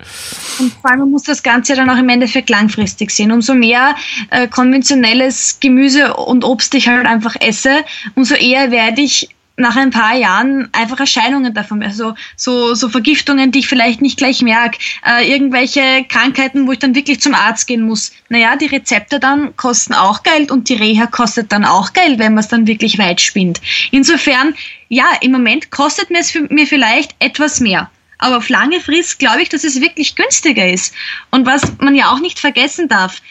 Und 0.60 0.74
vor 0.74 0.91
allem 0.91 1.00
man 1.00 1.12
muss 1.12 1.24
das 1.24 1.41
Ganze 1.41 1.75
dann 1.75 1.89
auch 1.89 1.98
im 1.98 2.10
Endeffekt 2.10 2.50
langfristig 2.50 3.12
sehen. 3.12 3.32
Umso 3.32 3.53
mehr 3.53 3.96
äh, 4.29 4.48
konventionelles 4.48 5.60
Gemüse 5.60 6.13
und 6.13 6.44
Obst 6.44 6.74
ich 6.75 6.88
halt 6.88 7.08
einfach 7.08 7.36
esse, 7.39 7.84
umso 8.15 8.36
eher 8.36 8.72
werde 8.72 9.01
ich 9.01 9.35
nach 9.57 9.75
ein 9.75 9.91
paar 9.91 10.15
Jahren 10.15 10.67
einfach 10.74 11.00
Erscheinungen 11.00 11.53
davon, 11.53 11.81
also 11.81 12.13
so, 12.35 12.75
so 12.75 12.89
Vergiftungen, 12.89 13.51
die 13.51 13.59
ich 13.59 13.67
vielleicht 13.67 14.01
nicht 14.01 14.17
gleich 14.17 14.41
merke, 14.41 14.77
äh, 15.05 15.29
irgendwelche 15.29 16.05
Krankheiten, 16.09 16.67
wo 16.67 16.74
ich 16.74 16.79
dann 16.79 16.95
wirklich 16.95 17.21
zum 17.21 17.33
Arzt 17.33 17.67
gehen 17.67 17.83
muss. 17.83 18.12
Naja, 18.29 18.55
die 18.57 18.65
Rezepte 18.65 19.19
dann 19.19 19.55
kosten 19.55 19.93
auch 19.93 20.24
Geld 20.24 20.51
und 20.51 20.67
die 20.67 20.75
Reha 20.75 21.07
kostet 21.07 21.51
dann 21.51 21.63
auch 21.63 21.93
Geld, 21.93 22.19
wenn 22.19 22.33
man 22.33 22.43
es 22.43 22.50
dann 22.50 22.67
wirklich 22.67 22.97
weit 22.97 23.21
spinnt. 23.21 23.62
Insofern, 23.91 24.55
ja, 24.89 25.05
im 25.21 25.31
Moment 25.31 25.71
kostet 25.71 26.09
mir 26.09 26.19
es 26.19 26.33
mir 26.50 26.67
vielleicht 26.67 27.15
etwas 27.19 27.59
mehr. 27.62 27.89
Aber 28.17 28.38
auf 28.38 28.50
lange 28.50 28.79
Frist 28.79 29.19
glaube 29.19 29.41
ich, 29.41 29.50
dass 29.50 29.63
es 29.63 29.81
wirklich 29.81 30.15
günstiger 30.15 30.67
ist. 30.67 30.93
Und 31.31 31.45
was 31.45 31.77
man 31.79 31.95
ja 31.95 32.12
auch 32.12 32.19
nicht 32.19 32.39
vergessen 32.39 32.88
darf, 32.88 33.21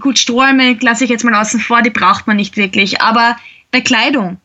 gut, 0.00 0.18
Strohhalme 0.18 0.76
lasse 0.80 1.04
ich 1.04 1.10
jetzt 1.10 1.24
mal 1.24 1.34
außen 1.34 1.60
vor, 1.60 1.82
die 1.82 1.90
braucht 1.90 2.26
man 2.26 2.36
nicht 2.36 2.56
wirklich. 2.56 3.00
Aber 3.00 3.36
bei 3.70 3.80
Kleidung, 3.80 4.40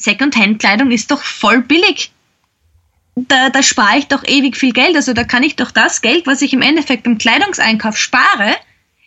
Secondhand-Kleidung 0.00 0.90
ist 0.90 1.10
doch 1.10 1.22
voll 1.22 1.62
billig. 1.62 2.10
Da, 3.14 3.50
da 3.50 3.62
spare 3.62 3.98
ich 3.98 4.06
doch 4.06 4.24
ewig 4.24 4.56
viel 4.56 4.72
Geld. 4.72 4.96
Also 4.96 5.12
da 5.12 5.24
kann 5.24 5.42
ich 5.42 5.56
doch 5.56 5.70
das 5.70 6.00
Geld, 6.00 6.26
was 6.26 6.42
ich 6.42 6.52
im 6.52 6.62
Endeffekt 6.62 7.04
beim 7.04 7.18
Kleidungseinkauf 7.18 7.96
spare, 7.98 8.56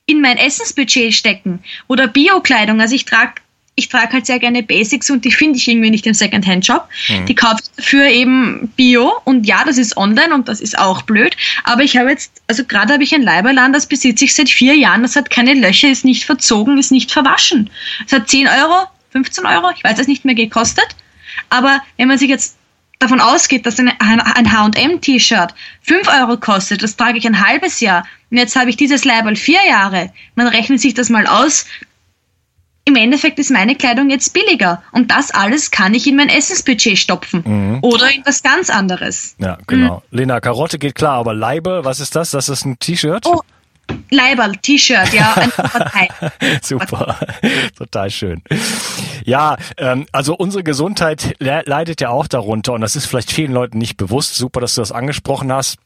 in 0.05 0.21
mein 0.21 0.37
Essensbudget 0.37 1.13
stecken. 1.13 1.63
Oder 1.87 2.07
Bio-Kleidung. 2.07 2.79
Also 2.81 2.95
ich 2.95 3.05
trage 3.05 3.35
ich 3.75 3.89
trage 3.89 4.13
halt 4.13 4.25
sehr 4.25 4.39
gerne 4.39 4.61
Basics 4.61 5.09
und 5.09 5.25
die 5.25 5.31
finde 5.31 5.57
ich 5.57 5.67
irgendwie 5.67 5.89
nicht 5.89 6.05
im 6.05 6.13
Secondhand-Shop. 6.13 6.87
Mhm. 7.09 7.25
Die 7.25 7.35
kaufe 7.35 7.57
ich 7.63 7.71
dafür 7.75 8.05
eben 8.07 8.71
Bio 8.75 9.13
und 9.23 9.47
ja, 9.47 9.63
das 9.65 9.77
ist 9.77 9.97
online 9.97 10.33
und 10.33 10.47
das 10.47 10.61
ist 10.61 10.77
auch 10.77 11.01
blöd. 11.01 11.35
Aber 11.63 11.81
ich 11.81 11.97
habe 11.97 12.11
jetzt, 12.11 12.43
also 12.47 12.63
gerade 12.65 12.93
habe 12.93 13.03
ich 13.03 13.15
ein 13.15 13.23
Leiberland, 13.23 13.75
das 13.75 13.87
besitze 13.87 14.25
ich 14.25 14.35
seit 14.35 14.49
vier 14.49 14.75
Jahren, 14.75 15.01
das 15.01 15.15
hat 15.15 15.31
keine 15.31 15.55
Löcher, 15.55 15.89
ist 15.89 16.05
nicht 16.05 16.25
verzogen, 16.25 16.77
ist 16.77 16.91
nicht 16.91 17.11
verwaschen. 17.11 17.71
Es 18.05 18.13
hat 18.13 18.29
10 18.29 18.47
Euro, 18.47 18.85
15 19.13 19.45
Euro, 19.45 19.71
ich 19.75 19.83
weiß 19.83 19.99
es 19.99 20.07
nicht 20.07 20.25
mehr, 20.25 20.35
gekostet. 20.35 20.95
Aber 21.49 21.79
wenn 21.97 22.09
man 22.09 22.17
sich 22.17 22.29
jetzt 22.29 22.57
davon 22.99 23.21
ausgeht, 23.21 23.65
dass 23.65 23.79
ein, 23.79 23.89
ein 23.99 24.51
H&M-T-Shirt 24.51 25.53
5 25.81 26.07
Euro 26.07 26.37
kostet, 26.37 26.83
das 26.83 26.95
trage 26.95 27.17
ich 27.17 27.25
ein 27.25 27.45
halbes 27.45 27.79
Jahr 27.79 28.05
und 28.31 28.37
jetzt 28.37 28.55
habe 28.55 28.69
ich 28.69 28.77
dieses 28.77 29.05
Leiberl 29.05 29.35
vier 29.35 29.59
Jahre, 29.67 30.11
man 30.35 30.47
rechnet 30.47 30.79
sich 30.81 30.93
das 30.93 31.09
mal 31.09 31.27
aus, 31.27 31.65
im 32.85 32.95
Endeffekt 32.95 33.39
ist 33.39 33.49
meine 33.49 33.75
Kleidung 33.75 34.09
jetzt 34.09 34.33
billiger 34.33 34.83
und 34.91 35.11
das 35.11 35.31
alles 35.31 35.71
kann 35.71 35.93
ich 35.93 36.05
in 36.05 36.17
mein 36.17 36.29
Essensbudget 36.29 36.97
stopfen 36.97 37.43
mhm. 37.45 37.79
oder 37.81 38.11
in 38.11 38.25
was 38.25 38.43
ganz 38.43 38.69
anderes. 38.69 39.35
Ja, 39.37 39.57
genau. 39.67 40.03
Mhm. 40.11 40.17
Lena, 40.17 40.39
Karotte 40.41 40.79
geht 40.79 40.95
klar, 40.95 41.13
aber 41.13 41.33
Leibe, 41.33 41.81
was 41.83 41.99
ist 41.99 42.15
das? 42.15 42.31
Das 42.31 42.49
ist 42.49 42.65
ein 42.65 42.77
T-Shirt? 42.79 43.25
Oh, 43.25 43.41
Leiberl, 44.09 44.55
T-Shirt, 44.57 45.13
ja. 45.13 45.35
Super, 46.61 47.17
total 47.77 48.09
schön. 48.09 48.41
Ja, 49.25 49.57
ähm, 49.77 50.05
also 50.11 50.35
unsere 50.35 50.63
Gesundheit 50.63 51.35
le 51.39 51.63
leidet 51.65 52.01
ja 52.01 52.09
auch 52.09 52.27
darunter 52.27 52.73
und 52.73 52.81
das 52.81 52.95
ist 52.95 53.05
vielleicht 53.05 53.31
vielen 53.31 53.51
Leuten 53.51 53.77
nicht 53.77 53.97
bewusst. 53.97 54.35
Super, 54.35 54.61
dass 54.61 54.75
du 54.75 54.81
das 54.81 54.91
angesprochen 54.91 55.51
hast. 55.51 55.77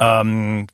Ähm, 0.00 0.66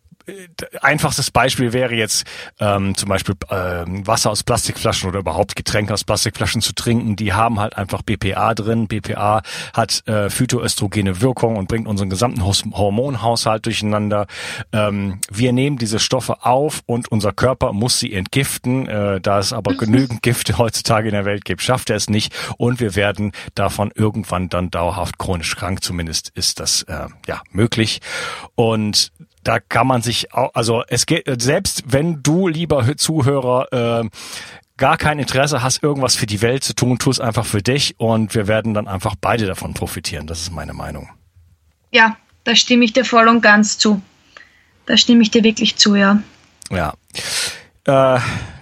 einfachstes 0.81 1.31
Beispiel 1.31 1.73
wäre 1.73 1.95
jetzt 1.95 2.25
ähm, 2.59 2.97
zum 2.97 3.09
Beispiel 3.09 3.35
ähm, 3.51 4.07
Wasser 4.07 4.31
aus 4.31 4.43
Plastikflaschen 4.43 5.09
oder 5.09 5.21
überhaupt 5.21 5.57
Getränke 5.57 5.95
aus 5.95 6.05
Plastikflaschen 6.05 6.63
zu 6.63 6.75
trinken. 6.75 7.17
Die 7.17 7.33
haben 7.33 7.61
halt 7.61 7.77
einfach 7.77 8.03
BPA 8.03 8.55
drin. 8.55 8.89
BPA 8.89 9.43
hat 9.75 10.07
äh, 10.07 10.31
phytoöstrogene 10.31 11.21
Wirkung 11.21 11.57
und 11.57 11.69
bringt 11.69 11.87
unseren 11.87 12.11
gesamten 12.11 12.45
Hormonhaushalt 12.45 13.67
durcheinander. 13.67 14.27
Ähm, 14.73 15.21
wir 15.31 15.53
nehmen 15.53 15.79
diese 15.79 15.99
Stoffe 15.99 16.45
auf 16.45 16.83
und 16.87 17.11
unser 17.11 17.33
Körper 17.33 17.73
muss 17.73 17.99
sie 17.99 18.13
entgiften. 18.13 18.89
Äh, 18.89 19.21
da 19.21 19.39
es 19.39 19.53
aber 19.53 19.75
genügend 19.75 20.23
Gifte 20.23 20.59
heutzutage 20.59 21.09
in 21.09 21.15
der 21.15 21.25
Welt 21.25 21.45
gibt, 21.45 21.63
schafft 21.63 21.91
er 21.91 21.97
es 21.97 22.09
nicht 22.09 22.35
und 22.59 22.81
wir 22.81 22.95
werden 22.95 23.33
davon 23.55 23.93
irgendwann 23.95 24.49
dann 24.49 24.71
dauerhaft 24.71 25.19
chronisch 25.19 25.57
krank. 25.57 25.83
Zumindest 25.83 26.31
ist 26.31 26.61
das 26.61 26.83
äh, 26.85 27.07
ja 27.27 27.43
möglich. 27.53 28.01
Und 28.55 29.13
da 29.43 29.59
kann 29.61 29.87
man 29.87 30.03
sich 30.03 30.33
auch, 30.35 30.55
also 30.55 30.83
es 30.89 31.07
geht, 31.07 31.25
selbst 31.41 31.85
wenn 31.87 32.23
du, 32.23 32.49
lieber 32.49 32.97
Zuhörer, 32.97 34.03
äh, 34.03 34.09
gar 34.77 34.97
kein 34.97 35.19
Interesse 35.19 35.63
hast, 35.63 35.83
irgendwas 35.83 36.17
für 36.17 36.27
die 36.27 36.41
Welt 36.43 36.65
zu 36.65 36.75
tun, 36.75 36.99
tu 36.99 37.11
es 37.11 37.21
einfach 37.21 37.45
für 37.45 37.63
dich 37.63 38.01
und 38.01 38.35
wir 38.35 38.49
werden 38.49 38.75
dann 38.75 38.89
einfach 38.89 39.15
beide 39.21 39.47
davon 39.47 39.75
profitieren. 39.75 40.27
Das 40.27 40.41
ist 40.41 40.51
meine 40.51 40.73
Meinung. 40.73 41.11
Ja, 41.91 42.17
da 42.45 42.57
stimme 42.57 42.85
ich 42.85 42.93
dir 42.93 43.05
voll 43.05 43.29
und 43.29 43.43
ganz 43.43 43.79
zu. 43.79 44.01
Da 44.87 44.97
stimme 44.97 45.23
ich 45.23 45.31
dir 45.31 45.45
wirklich 45.45 45.77
zu, 45.77 45.95
ja. 45.97 46.23
Ja. 46.71 46.95
Äh, 47.85 48.21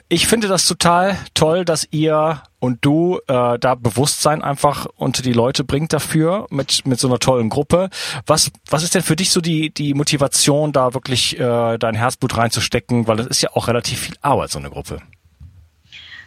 ich 0.08 0.26
finde 0.26 0.48
das 0.48 0.66
total 0.66 1.18
toll, 1.34 1.64
dass 1.64 1.86
ihr 1.90 2.42
und 2.60 2.84
du 2.84 3.18
äh, 3.28 3.58
da 3.58 3.74
Bewusstsein 3.74 4.42
einfach 4.42 4.86
unter 4.96 5.22
die 5.22 5.32
Leute 5.32 5.64
bringt 5.64 5.92
dafür 5.92 6.46
mit 6.50 6.86
mit 6.86 6.98
so 6.98 7.08
einer 7.08 7.18
tollen 7.18 7.50
Gruppe. 7.50 7.90
Was 8.26 8.50
was 8.68 8.82
ist 8.82 8.94
denn 8.94 9.02
für 9.02 9.16
dich 9.16 9.30
so 9.30 9.40
die 9.40 9.70
die 9.70 9.94
Motivation, 9.94 10.72
da 10.72 10.94
wirklich 10.94 11.38
äh, 11.38 11.78
dein 11.78 11.94
Herzblut 11.94 12.36
reinzustecken, 12.36 13.06
weil 13.06 13.18
das 13.18 13.26
ist 13.26 13.42
ja 13.42 13.50
auch 13.52 13.68
relativ 13.68 14.00
viel 14.00 14.16
Arbeit 14.22 14.50
so 14.50 14.58
eine 14.58 14.70
Gruppe. 14.70 15.00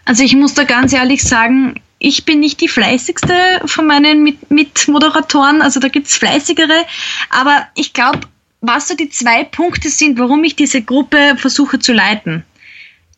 Also 0.06 0.24
ich 0.24 0.36
muss 0.36 0.54
da 0.54 0.64
ganz 0.64 0.94
ehrlich 0.94 1.24
sagen, 1.24 1.80
ich 2.00 2.26
bin 2.26 2.40
nicht 2.40 2.62
die 2.62 2.68
fleißigste 2.68 3.34
von 3.66 3.88
meinen 3.88 4.24
mit 4.24 4.50
Mitmoderatoren, 4.52 5.62
also 5.62 5.80
da 5.80 5.88
gibt's 5.88 6.18
fleißigere, 6.18 6.86
aber 7.30 7.68
ich 7.76 7.94
glaube, 7.94 8.22
was 8.62 8.88
so 8.88 8.96
die 8.96 9.10
zwei 9.10 9.44
Punkte 9.44 9.90
sind, 9.90 10.20
warum 10.20 10.44
ich 10.44 10.56
diese 10.56 10.82
Gruppe 10.82 11.36
versuche 11.38 11.80
zu 11.80 11.94
leiten 11.94 12.44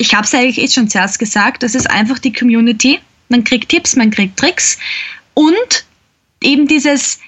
ich 0.04 0.14
habe 0.14 0.26
es 0.26 0.34
eigentlich 0.34 0.58
eh 0.58 0.68
schon 0.68 0.90
zuerst 0.90 1.18
gesagt, 1.18 1.64
das 1.64 1.76
ist 1.76 1.90
einfach 1.90 2.20
die 2.20 2.34
Community. 2.34 3.00
Man 3.30 3.46
kriegt 3.46 3.70
Tipps, 3.70 3.96
man 3.96 4.12
kriegt 4.12 4.38
Tricks 4.38 4.78
und 5.34 5.86
eben 6.42 6.68
dieses, 6.68 7.22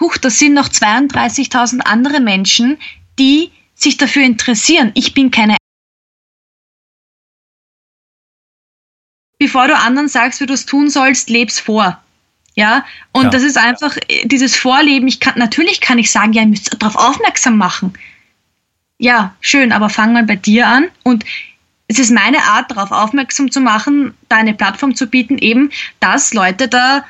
huch, 0.00 0.16
das 0.18 0.40
sind 0.40 0.54
noch 0.54 0.68
32.000 0.68 1.82
andere 1.82 2.18
Menschen, 2.18 2.78
die 3.16 3.52
sich 3.76 3.96
dafür 3.96 4.24
interessieren. 4.24 4.90
Ich 4.94 5.14
bin 5.14 5.30
keine 5.30 5.56
Bevor 9.38 9.68
du 9.68 9.76
anderen 9.76 10.08
sagst, 10.08 10.40
wie 10.40 10.46
du 10.46 10.54
es 10.54 10.66
tun 10.66 10.90
sollst, 10.90 11.30
leb's 11.30 11.60
vor. 11.60 12.02
Ja, 12.56 12.84
und 13.12 13.24
ja. 13.24 13.30
das 13.30 13.44
ist 13.44 13.56
einfach 13.56 13.96
dieses 14.24 14.56
Vorleben. 14.56 15.06
Ich 15.06 15.20
kann, 15.20 15.38
natürlich 15.38 15.80
kann 15.80 15.98
ich 15.98 16.10
sagen, 16.10 16.32
ja, 16.32 16.42
ihr 16.42 16.48
müsst 16.48 16.76
darauf 16.82 16.96
aufmerksam 16.96 17.56
machen. 17.56 17.94
Ja, 18.98 19.34
schön, 19.40 19.70
aber 19.70 19.88
fang 19.88 20.12
mal 20.12 20.24
bei 20.24 20.36
dir 20.36 20.66
an 20.66 20.88
und 21.04 21.24
es 21.90 21.98
ist 21.98 22.12
meine 22.12 22.38
Art, 22.44 22.70
darauf 22.70 22.92
aufmerksam 22.92 23.50
zu 23.50 23.60
machen, 23.60 24.14
da 24.28 24.36
eine 24.36 24.54
Plattform 24.54 24.94
zu 24.94 25.08
bieten, 25.08 25.38
eben, 25.38 25.70
dass 25.98 26.32
Leute 26.32 26.68
da 26.68 27.04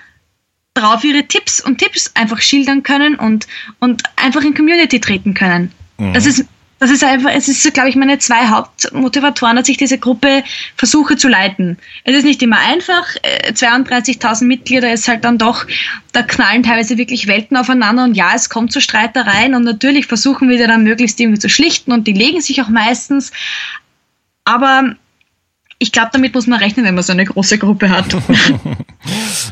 drauf 0.73 1.05
ihre 1.05 1.25
Tipps 1.25 1.61
und 1.61 1.77
Tipps 1.77 2.11
einfach 2.15 2.41
schildern 2.41 2.83
können 2.83 3.15
und, 3.17 3.47
und 3.79 4.03
einfach 4.17 4.41
in 4.41 4.55
Community 4.55 4.99
treten 4.99 5.35
können. 5.35 5.71
Mhm. 5.99 6.15
Das 6.15 6.25
ist 6.25 6.47
das 6.81 6.91
ist 6.91 7.05
einfach, 7.05 7.31
es 7.35 7.47
ist, 7.47 7.75
glaube 7.75 7.91
ich, 7.91 7.95
meine 7.95 8.19
zwei 8.19 8.49
Hauptmotivatoren, 8.49 9.55
dass 9.55 9.69
ich 9.69 9.77
diese 9.77 9.99
Gruppe 9.99 10.43
versuche 10.77 11.19
zu 11.19 11.29
leiten. 11.29 11.77
Es 12.05 12.17
ist 12.17 12.25
nicht 12.25 12.43
immer 12.43 12.59
einfach. 12.59 13.07
32.000 13.53 14.41
äh, 14.41 14.45
Mitglieder 14.47 14.91
ist 14.91 15.07
halt 15.07 15.25
dann 15.25 15.37
doch, 15.37 15.67
da 16.13 16.23
knallen 16.23 16.63
teilweise 16.63 16.97
wirklich 16.97 17.27
Welten 17.27 17.59
aufeinander 17.59 18.05
und 18.05 18.15
ja, 18.15 18.33
es 18.35 18.49
kommt 18.49 18.73
zu 18.73 18.81
Streitereien 18.81 19.55
und 19.55 19.65
natürlich 19.65 20.07
versuchen 20.07 20.49
wir 20.49 20.67
dann 20.67 20.83
möglichst 20.83 21.21
irgendwie 21.21 21.39
zu 21.39 21.51
schlichten 21.51 21.93
und 21.93 22.07
die 22.07 22.15
legen 22.15 22.41
sich 22.41 22.63
auch 22.63 22.71
meistens. 22.71 23.31
Aber 24.45 24.95
ich 25.79 25.93
glaube, 25.93 26.11
damit 26.13 26.35
muss 26.35 26.47
man 26.47 26.59
rechnen, 26.59 26.85
wenn 26.85 26.95
man 26.95 27.05
so 27.05 27.13
eine 27.13 27.25
große 27.25 27.59
Gruppe 27.59 27.91
hat. 27.91 28.07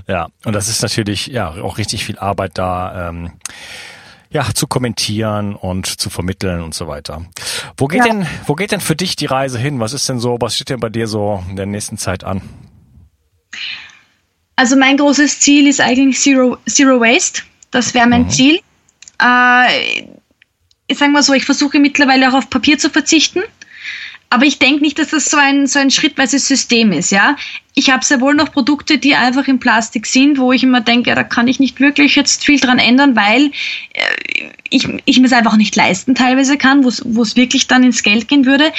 Ja, 0.07 0.29
und 0.45 0.55
das 0.55 0.69
ist 0.69 0.81
natürlich 0.81 1.27
ja 1.27 1.51
auch 1.51 1.77
richtig 1.77 2.05
viel 2.05 2.19
Arbeit 2.19 2.53
da. 2.57 3.11
Ähm, 3.11 3.33
ja, 4.31 4.47
zu 4.55 4.67
kommentieren 4.67 5.55
und 5.55 5.87
zu 5.87 6.11
vermitteln 6.11 6.63
und 6.63 6.75
so 6.75 6.87
weiter. 6.87 7.25
Wo 7.77 7.87
geht 7.87 8.01
ja. 8.01 8.13
denn, 8.13 8.27
wo 8.47 8.55
geht 8.55 8.73
denn 8.73 8.81
für 8.81 8.97
dich 8.97 9.17
die 9.17 9.27
Reise 9.27 9.59
hin? 9.59 9.81
Was 9.81 9.93
ist 9.93 10.09
denn 10.09 10.19
so, 10.19 10.37
was 10.41 10.55
steht 10.55 10.69
denn 10.69 10.81
bei 10.81 10.91
dir 10.91 11.07
so 11.07 11.43
in 11.49 11.57
der 11.57 11.67
nächsten 11.67 11.97
Zeit 11.97 12.25
an? 12.25 12.43
Also 14.57 14.77
mein 14.77 14.97
großes 14.97 15.41
Ziel 15.41 15.67
ist 15.67 15.81
eigentlich 15.81 16.19
Zero, 16.19 16.59
Zero 16.67 17.01
Waste. 17.01 17.43
Das 17.71 17.95
wäre 17.95 18.07
mein 18.07 18.23
mhm. 18.23 18.31
Ziel. 18.31 18.61
Äh, 19.23 20.03
ich 20.87 20.99
sage 20.99 21.13
mal 21.13 21.23
so, 21.23 21.33
ich 21.33 21.45
versuche 21.45 21.79
mittlerweile 21.79 22.29
auch 22.29 22.35
auf 22.35 22.51
Papier 22.51 22.79
zu 22.79 22.91
verzichten. 22.91 23.43
Aber 24.31 24.45
ich 24.45 24.59
denke 24.59 24.83
nicht, 24.83 24.99
dass 24.99 25.09
das 25.09 25.27
so 25.27 25.39
ein, 25.39 25.67
so 25.67 25.79
ein 25.79 25.91
schrittweises 25.91 26.47
System 26.47 26.93
ist, 26.93 27.11
ja. 27.11 27.37
Ich 27.75 27.91
habe 27.91 28.05
sehr 28.05 28.21
wohl 28.21 28.35
noch 28.35 28.53
Produkte, 28.53 28.99
die 28.99 29.15
einfach 29.15 29.47
in 29.49 29.59
Plastik 29.59 30.05
sind, 30.07 30.39
wo 30.39 30.53
ich 30.53 30.63
immer 30.63 30.81
denke, 30.83 31.15
da 31.15 31.23
kann 31.23 31.49
ich 31.49 31.61
nicht 31.61 31.81
wirklich 31.81 32.17
jetzt 32.17 32.45
viel 32.45 32.61
dran 32.61 32.79
ändern, 32.79 33.17
weil 33.17 33.47
äh, 33.95 34.51
ich, 34.69 34.87
ich 35.07 35.21
mir 35.21 35.27
es 35.27 35.33
einfach 35.33 35.57
nicht 35.57 35.75
leisten 35.77 36.15
teilweise 36.15 36.59
kann, 36.59 36.85
wo 36.85 37.23
es 37.23 37.37
wirklich 37.37 37.69
dann 37.69 37.85
ins 37.85 38.03
Geld 38.03 38.29
gehen 38.29 38.45
würde. 38.45 38.73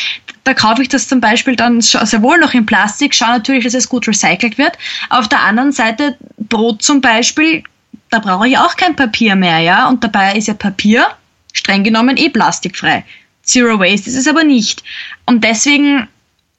Da 0.44 0.54
kaufe 0.54 0.84
ich 0.84 0.90
das 0.90 1.08
zum 1.08 1.20
Beispiel 1.20 1.56
dann 1.56 1.82
sehr 1.82 2.22
wohl 2.22 2.38
noch 2.40 2.54
in 2.54 2.66
Plastik, 2.66 3.16
schaue 3.16 3.30
natürlich, 3.30 3.64
dass 3.64 3.74
es 3.74 3.90
gut 3.90 4.08
recycelt 4.08 4.58
wird. 4.58 4.78
Auf 5.10 5.28
der 5.30 5.42
anderen 5.42 5.72
Seite 5.72 6.18
Brot 6.38 6.84
zum 6.84 7.02
Beispiel, 7.02 7.64
da 8.12 8.20
brauche 8.20 8.48
ich 8.48 8.58
auch 8.58 8.76
kein 8.76 8.96
Papier 8.96 9.36
mehr, 9.36 9.60
ja. 9.60 9.88
Und 9.88 10.04
dabei 10.04 10.36
ist 10.36 10.48
ja 10.48 10.54
Papier 10.54 11.08
streng 11.54 11.84
genommen 11.84 12.18
eh 12.18 12.30
plastikfrei. 12.30 13.04
Zero 13.50 13.80
Waste 13.80 14.10
ist 14.10 14.16
es 14.16 14.28
aber 14.28 14.44
nicht. 14.44 14.84
Und 15.26 15.44
deswegen 15.44 16.08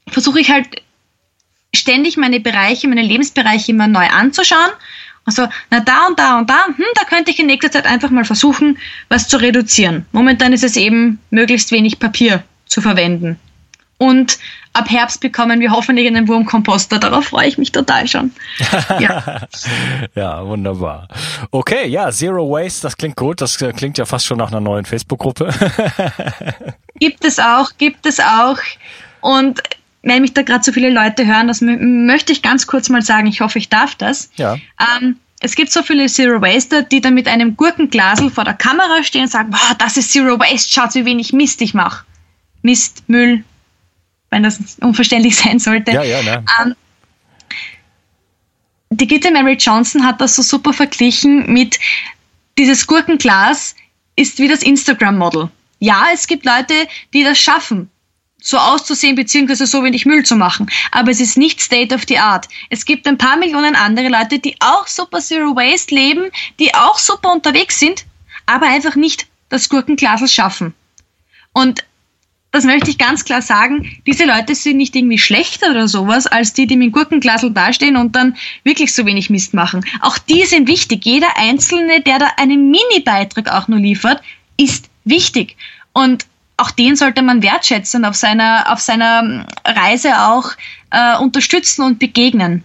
versuche 0.08 0.40
ich 0.40 0.50
halt 0.50 0.82
ständig 1.74 2.16
meine 2.16 2.40
Bereiche, 2.40 2.88
meine 2.88 3.02
Lebensbereiche 3.02 3.70
immer 3.70 3.86
neu 3.86 4.06
anzuschauen. 4.08 4.70
Also, 5.24 5.46
na 5.70 5.80
da 5.80 6.08
und 6.08 6.18
da 6.18 6.38
und 6.38 6.50
da, 6.50 6.66
hm, 6.66 6.84
da 6.94 7.04
könnte 7.04 7.30
ich 7.30 7.38
in 7.38 7.46
nächster 7.46 7.70
Zeit 7.70 7.86
einfach 7.86 8.10
mal 8.10 8.24
versuchen, 8.24 8.78
was 9.08 9.28
zu 9.28 9.36
reduzieren. 9.36 10.06
Momentan 10.10 10.52
ist 10.52 10.64
es 10.64 10.76
eben 10.76 11.20
möglichst 11.30 11.70
wenig 11.70 12.00
Papier 12.00 12.42
zu 12.66 12.80
verwenden. 12.80 13.38
Und 14.00 14.38
ab 14.72 14.90
Herbst 14.90 15.20
bekommen 15.20 15.60
wir 15.60 15.72
hoffentlich 15.72 16.06
einen 16.06 16.26
Wurmkomposter. 16.26 16.98
Darauf 16.98 17.26
freue 17.26 17.48
ich 17.48 17.58
mich 17.58 17.70
total 17.70 18.08
schon. 18.08 18.32
Ja, 18.98 19.46
ja 20.14 20.46
wunderbar. 20.46 21.06
Okay, 21.50 21.86
ja, 21.86 22.10
Zero 22.10 22.50
Waste, 22.50 22.80
das 22.80 22.96
klingt 22.96 23.16
gut. 23.16 23.42
Das 23.42 23.58
klingt 23.58 23.98
ja 23.98 24.06
fast 24.06 24.24
schon 24.24 24.38
nach 24.38 24.48
einer 24.48 24.60
neuen 24.60 24.86
Facebook-Gruppe. 24.86 25.52
gibt 26.98 27.26
es 27.26 27.38
auch, 27.38 27.72
gibt 27.76 28.06
es 28.06 28.20
auch. 28.20 28.56
Und 29.20 29.60
wenn 30.02 30.22
mich 30.22 30.32
da 30.32 30.40
gerade 30.40 30.64
so 30.64 30.72
viele 30.72 30.88
Leute 30.88 31.26
hören, 31.26 31.48
das 31.48 31.60
möchte 31.60 32.32
ich 32.32 32.40
ganz 32.40 32.66
kurz 32.66 32.88
mal 32.88 33.02
sagen. 33.02 33.26
Ich 33.26 33.42
hoffe, 33.42 33.58
ich 33.58 33.68
darf 33.68 33.96
das. 33.96 34.30
Ja. 34.36 34.56
Ähm, 34.98 35.16
es 35.42 35.56
gibt 35.56 35.72
so 35.72 35.82
viele 35.82 36.06
Zero 36.06 36.40
Waster, 36.40 36.82
die 36.82 37.02
dann 37.02 37.12
mit 37.12 37.28
einem 37.28 37.54
Gurkenglasel 37.54 38.30
vor 38.30 38.44
der 38.44 38.54
Kamera 38.54 39.02
stehen 39.02 39.24
und 39.24 39.30
sagen, 39.30 39.52
wow, 39.52 39.76
das 39.76 39.98
ist 39.98 40.10
Zero 40.10 40.38
Waste, 40.38 40.72
schaut, 40.72 40.94
wie 40.94 41.04
wenig 41.04 41.34
Mist 41.34 41.60
ich 41.60 41.74
mache. 41.74 42.06
Mist, 42.62 43.04
Müll, 43.08 43.44
wenn 44.30 44.42
das 44.42 44.58
unverständlich 44.80 45.36
sein 45.44 45.58
sollte. 45.58 45.92
Ja, 45.92 46.02
ja, 46.02 46.22
ne. 46.22 46.44
Ähm, 46.62 46.74
die 48.90 49.06
Gitte 49.06 49.30
Mary 49.30 49.54
Johnson 49.54 50.04
hat 50.04 50.20
das 50.20 50.36
so 50.36 50.42
super 50.42 50.72
verglichen 50.72 51.52
mit 51.52 51.78
dieses 52.58 52.86
Gurkenglas 52.86 53.76
ist 54.16 54.38
wie 54.38 54.48
das 54.48 54.62
Instagram-Model. 54.62 55.48
Ja, 55.78 56.08
es 56.12 56.26
gibt 56.26 56.44
Leute, 56.44 56.74
die 57.14 57.22
das 57.24 57.38
schaffen, 57.38 57.88
so 58.42 58.58
auszusehen 58.58 59.14
beziehungsweise 59.14 59.66
so 59.66 59.82
wenig 59.84 60.06
Müll 60.06 60.24
zu 60.24 60.36
machen. 60.36 60.68
Aber 60.90 61.10
es 61.10 61.20
ist 61.20 61.38
nicht 61.38 61.60
State 61.60 61.94
of 61.94 62.02
the 62.08 62.18
Art. 62.18 62.48
Es 62.68 62.84
gibt 62.84 63.06
ein 63.06 63.16
paar 63.16 63.36
Millionen 63.36 63.76
andere 63.76 64.08
Leute, 64.08 64.38
die 64.38 64.56
auch 64.60 64.86
super 64.86 65.20
Zero 65.20 65.56
Waste 65.56 65.94
leben, 65.94 66.30
die 66.58 66.74
auch 66.74 66.98
super 66.98 67.32
unterwegs 67.32 67.78
sind, 67.78 68.04
aber 68.46 68.66
einfach 68.66 68.96
nicht 68.96 69.26
das 69.48 69.68
Gurkenglasel 69.68 70.28
schaffen. 70.28 70.74
Und 71.52 71.84
das 72.52 72.64
möchte 72.64 72.90
ich 72.90 72.98
ganz 72.98 73.24
klar 73.24 73.42
sagen, 73.42 73.96
diese 74.06 74.24
Leute 74.24 74.54
sind 74.54 74.78
nicht 74.78 74.96
irgendwie 74.96 75.18
schlechter 75.18 75.70
oder 75.70 75.86
sowas, 75.86 76.26
als 76.26 76.52
die, 76.52 76.66
die 76.66 76.76
mit 76.76 76.92
Gurkenglasel 76.92 77.52
dastehen 77.52 77.96
und 77.96 78.16
dann 78.16 78.36
wirklich 78.64 78.92
so 78.92 79.06
wenig 79.06 79.30
Mist 79.30 79.54
machen. 79.54 79.84
Auch 80.00 80.18
die 80.18 80.44
sind 80.44 80.66
wichtig. 80.66 81.04
Jeder 81.04 81.36
Einzelne, 81.36 82.00
der 82.00 82.18
da 82.18 82.28
einen 82.36 82.70
Mini-Beitrag 82.70 83.52
auch 83.52 83.68
nur 83.68 83.78
liefert, 83.78 84.20
ist 84.56 84.90
wichtig. 85.04 85.56
Und 85.92 86.26
auch 86.56 86.72
den 86.72 86.96
sollte 86.96 87.22
man 87.22 87.42
wertschätzen, 87.42 88.04
auf 88.04 88.16
seiner, 88.16 88.72
auf 88.72 88.80
seiner 88.80 89.46
Reise 89.64 90.20
auch 90.22 90.50
äh, 90.90 91.16
unterstützen 91.18 91.82
und 91.82 91.98
begegnen. 91.98 92.64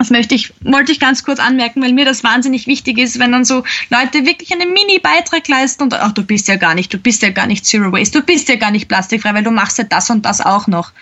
Das 0.00 0.08
möchte 0.08 0.34
ich, 0.34 0.54
wollte 0.62 0.92
ich 0.92 0.98
ganz 0.98 1.24
kurz 1.24 1.38
anmerken, 1.38 1.82
weil 1.82 1.92
mir 1.92 2.06
das 2.06 2.24
wahnsinnig 2.24 2.66
wichtig 2.66 2.96
ist, 2.96 3.18
wenn 3.18 3.32
dann 3.32 3.44
so 3.44 3.64
Leute 3.90 4.24
wirklich 4.24 4.50
einen 4.50 4.72
Mini-Beitrag 4.72 5.46
leisten 5.46 5.82
und 5.82 5.92
ach, 5.92 6.12
du 6.12 6.24
bist 6.24 6.48
ja 6.48 6.56
gar 6.56 6.74
nicht, 6.74 6.90
du 6.94 6.96
bist 6.96 7.20
ja 7.20 7.28
gar 7.28 7.46
nicht 7.46 7.66
Zero 7.66 7.92
Waste, 7.92 8.20
du 8.20 8.24
bist 8.24 8.48
ja 8.48 8.56
gar 8.56 8.70
nicht 8.70 8.88
plastikfrei, 8.88 9.34
weil 9.34 9.44
du 9.44 9.50
machst 9.50 9.76
ja 9.76 9.84
das 9.84 10.08
und 10.08 10.24
das 10.24 10.40
auch 10.40 10.66
noch. 10.68 10.92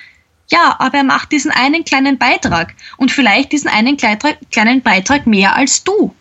Ja, 0.50 0.74
aber 0.80 0.98
er 0.98 1.04
macht 1.04 1.30
diesen 1.30 1.52
einen 1.52 1.84
kleinen 1.84 2.18
Beitrag 2.18 2.74
und 2.96 3.12
vielleicht 3.12 3.52
diesen 3.52 3.70
einen 3.70 3.96
kleinen 3.96 4.82
Beitrag 4.82 5.28
mehr 5.28 5.54
als 5.54 5.84
du. 5.84 6.12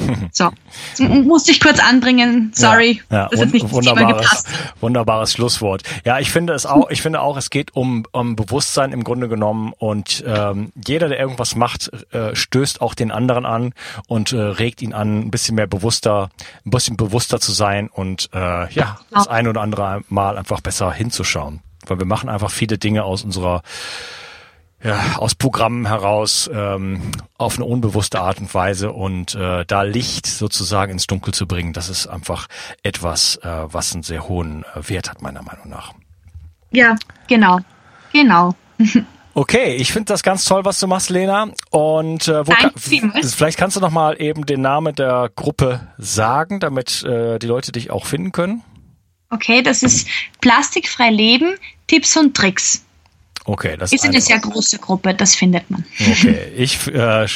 So, 0.32 0.50
das 0.96 1.00
musste 1.00 1.50
ich 1.50 1.60
kurz 1.60 1.80
anbringen. 1.80 2.52
Sorry, 2.54 3.02
ja, 3.10 3.16
ja, 3.16 3.28
das 3.30 3.40
hat 3.40 3.52
nicht 3.52 3.70
wunderbares, 3.70 4.44
wunderbares 4.80 5.32
Schlusswort. 5.32 5.82
Ja, 6.04 6.18
ich 6.18 6.30
finde 6.30 6.52
es 6.52 6.66
auch. 6.66 6.90
Ich 6.90 7.02
finde 7.02 7.20
auch, 7.20 7.36
es 7.36 7.50
geht 7.50 7.74
um, 7.74 8.04
um 8.12 8.36
Bewusstsein 8.36 8.92
im 8.92 9.04
Grunde 9.04 9.28
genommen 9.28 9.72
und 9.78 10.22
ähm, 10.26 10.72
jeder, 10.86 11.08
der 11.08 11.18
irgendwas 11.18 11.56
macht, 11.56 11.90
äh, 12.12 12.34
stößt 12.34 12.80
auch 12.80 12.94
den 12.94 13.10
anderen 13.10 13.44
an 13.44 13.74
und 14.06 14.32
äh, 14.32 14.40
regt 14.40 14.82
ihn 14.82 14.92
an, 14.92 15.20
ein 15.20 15.30
bisschen 15.30 15.56
mehr 15.56 15.66
bewusster, 15.66 16.30
ein 16.64 16.70
bisschen 16.70 16.96
bewusster 16.96 17.40
zu 17.40 17.52
sein 17.52 17.88
und 17.88 18.30
äh, 18.32 18.72
ja, 18.72 18.98
das 19.10 19.28
ein 19.28 19.48
oder 19.48 19.60
andere 19.60 20.02
Mal 20.08 20.38
einfach 20.38 20.60
besser 20.60 20.92
hinzuschauen, 20.92 21.60
weil 21.86 21.98
wir 21.98 22.06
machen 22.06 22.28
einfach 22.28 22.50
viele 22.50 22.78
Dinge 22.78 23.04
aus 23.04 23.24
unserer 23.24 23.62
ja, 24.82 25.16
aus 25.16 25.34
Programmen 25.34 25.86
heraus 25.86 26.50
ähm, 26.52 27.12
auf 27.36 27.56
eine 27.56 27.66
unbewusste 27.66 28.20
Art 28.20 28.40
und 28.40 28.52
Weise 28.54 28.92
und 28.92 29.34
äh, 29.34 29.64
da 29.66 29.82
Licht 29.82 30.26
sozusagen 30.26 30.92
ins 30.92 31.06
Dunkel 31.06 31.34
zu 31.34 31.46
bringen, 31.46 31.72
das 31.72 31.88
ist 31.88 32.06
einfach 32.06 32.46
etwas, 32.82 33.36
äh, 33.36 33.48
was 33.66 33.92
einen 33.92 34.02
sehr 34.02 34.28
hohen 34.28 34.64
äh, 34.74 34.88
Wert 34.88 35.10
hat, 35.10 35.22
meiner 35.22 35.42
Meinung 35.42 35.68
nach. 35.68 35.92
Ja, 36.70 36.96
genau. 37.28 37.60
Genau. 38.12 38.54
Okay, 39.32 39.76
ich 39.76 39.92
finde 39.92 40.06
das 40.06 40.24
ganz 40.24 40.44
toll, 40.44 40.64
was 40.64 40.80
du 40.80 40.88
machst, 40.88 41.08
Lena. 41.08 41.50
Und 41.70 42.26
äh, 42.26 42.46
wo 42.46 42.50
kann, 42.50 42.72
vielleicht 42.76 43.58
kannst 43.58 43.76
du 43.76 43.80
noch 43.80 43.92
mal 43.92 44.20
eben 44.20 44.44
den 44.44 44.60
Namen 44.60 44.92
der 44.94 45.30
Gruppe 45.34 45.88
sagen, 45.98 46.58
damit 46.58 47.04
äh, 47.04 47.38
die 47.38 47.46
Leute 47.46 47.70
dich 47.70 47.92
auch 47.92 48.06
finden 48.06 48.32
können. 48.32 48.62
Okay, 49.30 49.62
das 49.62 49.84
ist 49.84 50.08
Plastikfrei 50.40 51.10
Leben, 51.10 51.54
Tipps 51.86 52.16
und 52.16 52.36
Tricks. 52.36 52.84
Okay, 53.50 53.76
das 53.76 53.92
ist 53.92 54.04
eine, 54.04 54.12
eine 54.12 54.20
sehr 54.20 54.38
große 54.38 54.78
Gruppe, 54.78 55.12
das 55.12 55.34
findet 55.34 55.68
man. 55.72 55.84
Okay, 55.98 56.52
ich 56.56 56.86
äh, 56.86 57.26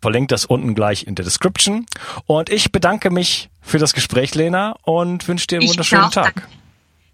verlinke 0.00 0.28
das 0.28 0.44
unten 0.44 0.76
gleich 0.76 1.04
in 1.08 1.16
der 1.16 1.24
Description. 1.24 1.86
Und 2.26 2.48
ich 2.48 2.70
bedanke 2.70 3.10
mich 3.10 3.50
für 3.60 3.78
das 3.78 3.92
Gespräch, 3.92 4.36
Lena, 4.36 4.76
und 4.82 5.26
wünsche 5.26 5.48
dir 5.48 5.56
einen 5.56 5.64
ich 5.64 5.70
wunderschönen 5.70 6.12
Tag. 6.12 6.34
Danke. 6.34 6.48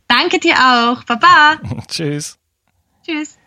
danke 0.09 0.38
dir 0.40 0.57
auch. 0.57 1.05
Baba. 1.05 1.57
Tschüss. 1.88 2.37
Tschüss. 3.03 3.39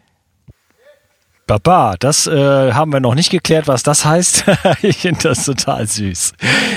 Papa, 1.45 1.95
das 1.99 2.25
äh, 2.25 2.71
haben 2.71 2.93
wir 2.93 3.01
noch 3.01 3.15
nicht 3.15 3.29
geklärt, 3.29 3.67
was 3.67 3.83
das 3.83 4.05
heißt. 4.05 4.45
ich 4.81 4.97
finde 4.97 5.23
das 5.23 5.43
total 5.43 5.85
süß. 5.87 6.33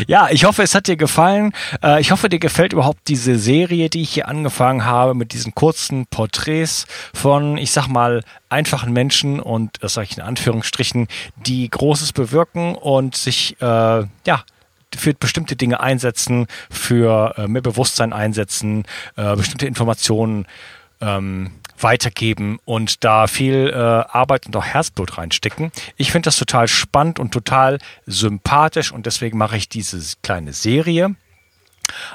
Ja, 0.09 0.29
ich 0.31 0.45
hoffe, 0.45 0.63
es 0.65 0.75
hat 0.75 0.89
dir 0.89 0.97
gefallen. 0.97 1.53
Äh, 1.85 2.01
ich 2.01 2.11
hoffe, 2.11 2.29
dir 2.29 2.41
gefällt 2.41 2.73
überhaupt 2.73 3.07
diese 3.07 3.37
Serie, 3.39 3.89
die 3.91 4.03
ich 4.03 4.11
hier 4.11 4.27
angefangen 4.29 4.85
habe 4.85 5.15
mit 5.15 5.33
diesen 5.33 5.55
kurzen 5.55 6.07
Porträts 6.07 6.87
von, 7.15 7.59
ich 7.59 7.71
sag 7.71 7.87
mal, 7.87 8.25
einfachen 8.49 8.93
Menschen 8.93 9.39
und 9.39 9.77
das 9.83 9.95
sage 9.95 10.09
ich 10.11 10.17
in 10.17 10.23
Anführungsstrichen, 10.25 11.07
die 11.37 11.69
Großes 11.71 12.13
bewirken 12.13 12.75
und 12.75 13.15
sich 13.17 13.57
äh, 13.61 13.65
ja 13.65 14.45
für 14.97 15.15
bestimmte 15.15 15.55
Dinge 15.55 15.81
einsetzen, 15.81 16.47
für 16.71 17.35
äh, 17.37 17.47
mehr 17.47 17.63
Bewusstsein 17.63 18.13
einsetzen, 18.13 18.85
äh, 19.17 19.37
bestimmte 19.37 19.67
Informationen 19.67 20.47
ähm, 21.01 21.53
weitergeben 21.81 22.59
und 22.65 23.05
da 23.05 23.27
viel 23.27 23.71
äh, 23.73 23.77
Arbeit 23.77 24.47
und 24.47 24.57
auch 24.57 24.65
Herzblut 24.65 25.19
reinstecken. 25.19 25.73
Ich 25.97 26.13
finde 26.13 26.27
das 26.27 26.37
total 26.37 26.69
spannend 26.69 27.19
und 27.19 27.33
total 27.33 27.79
sympathisch 28.07 28.93
und 28.93 29.07
deswegen 29.07 29.39
mache 29.39 29.57
ich 29.57 29.69
diese 29.69 30.17
kleine 30.23 30.53
Serie. 30.53 31.15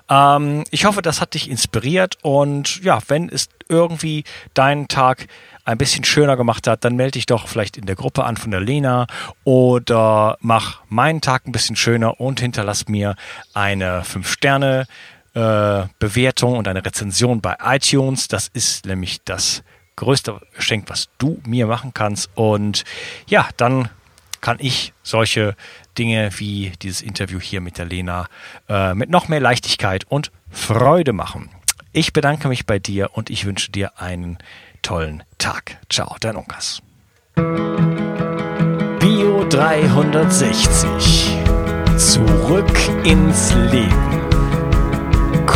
Ähm, 0.10 0.64
ich 0.72 0.86
hoffe, 0.86 1.02
das 1.02 1.22
hat 1.22 1.34
dich 1.34 1.50
inspiriert 1.50 2.18
und 2.22 2.84
ja, 2.84 3.00
wenn 3.08 3.30
es 3.30 3.50
irgendwie 3.70 4.24
deinen 4.54 4.88
Tag 4.88 5.28
ein 5.64 5.78
bisschen 5.78 6.04
schöner 6.04 6.38
gemacht 6.38 6.68
hat, 6.68 6.84
dann 6.84 6.96
melde 6.96 7.14
dich 7.14 7.26
doch 7.26 7.48
vielleicht 7.48 7.78
in 7.78 7.86
der 7.86 7.96
Gruppe 7.96 8.24
an 8.26 8.36
von 8.36 8.52
der 8.52 8.60
Lena 8.60 9.08
oder 9.44 10.38
mach 10.42 10.82
meinen 10.90 11.22
Tag 11.22 11.48
ein 11.48 11.52
bisschen 11.52 11.76
schöner 11.76 12.20
und 12.20 12.40
hinterlass 12.40 12.88
mir 12.88 13.16
eine 13.54 14.04
5 14.04 14.30
Sterne 14.30 14.88
äh, 15.34 15.84
Bewertung 16.00 16.58
und 16.58 16.68
eine 16.68 16.86
Rezension 16.86 17.42
bei 17.42 17.56
iTunes. 17.64 18.28
Das 18.28 18.50
ist 18.54 18.86
nämlich 18.86 19.22
das 19.24 19.64
größte 19.96 20.40
Geschenk, 20.56 20.90
was 20.90 21.10
du 21.18 21.40
mir 21.46 21.68
machen 21.68 21.94
kannst. 21.94 22.30
Und 22.36 22.84
ja, 23.28 23.50
dann 23.58 23.90
kann 24.42 24.58
ich 24.60 24.94
solche 25.04 25.56
Dinge 25.98 26.32
wie 26.38 26.74
dieses 26.82 27.02
Interview 27.02 27.40
hier 27.40 27.62
mit 27.62 27.78
der 27.78 27.86
Lena 27.86 28.28
äh, 28.68 28.94
mit 28.94 29.10
noch 29.10 29.28
mehr 29.28 29.40
Leichtigkeit 29.40 30.06
und 30.10 30.32
Freude 30.50 31.14
machen. 31.14 31.50
Ich 31.94 32.14
bedanke 32.14 32.48
mich 32.48 32.66
bei 32.66 32.80
dir 32.80 33.12
und 33.14 33.30
ich 33.30 33.46
wünsche 33.46 33.72
dir 33.72 34.00
einen 34.00 34.38
tollen 34.82 35.24
Tag. 35.38 35.78
Ciao, 35.90 36.16
dein 36.20 36.36
Unkas. 36.36 36.82
Bio 39.00 39.46
360. 39.50 41.38
Zurück 41.98 42.80
ins 43.04 43.54
Leben. 43.72 44.11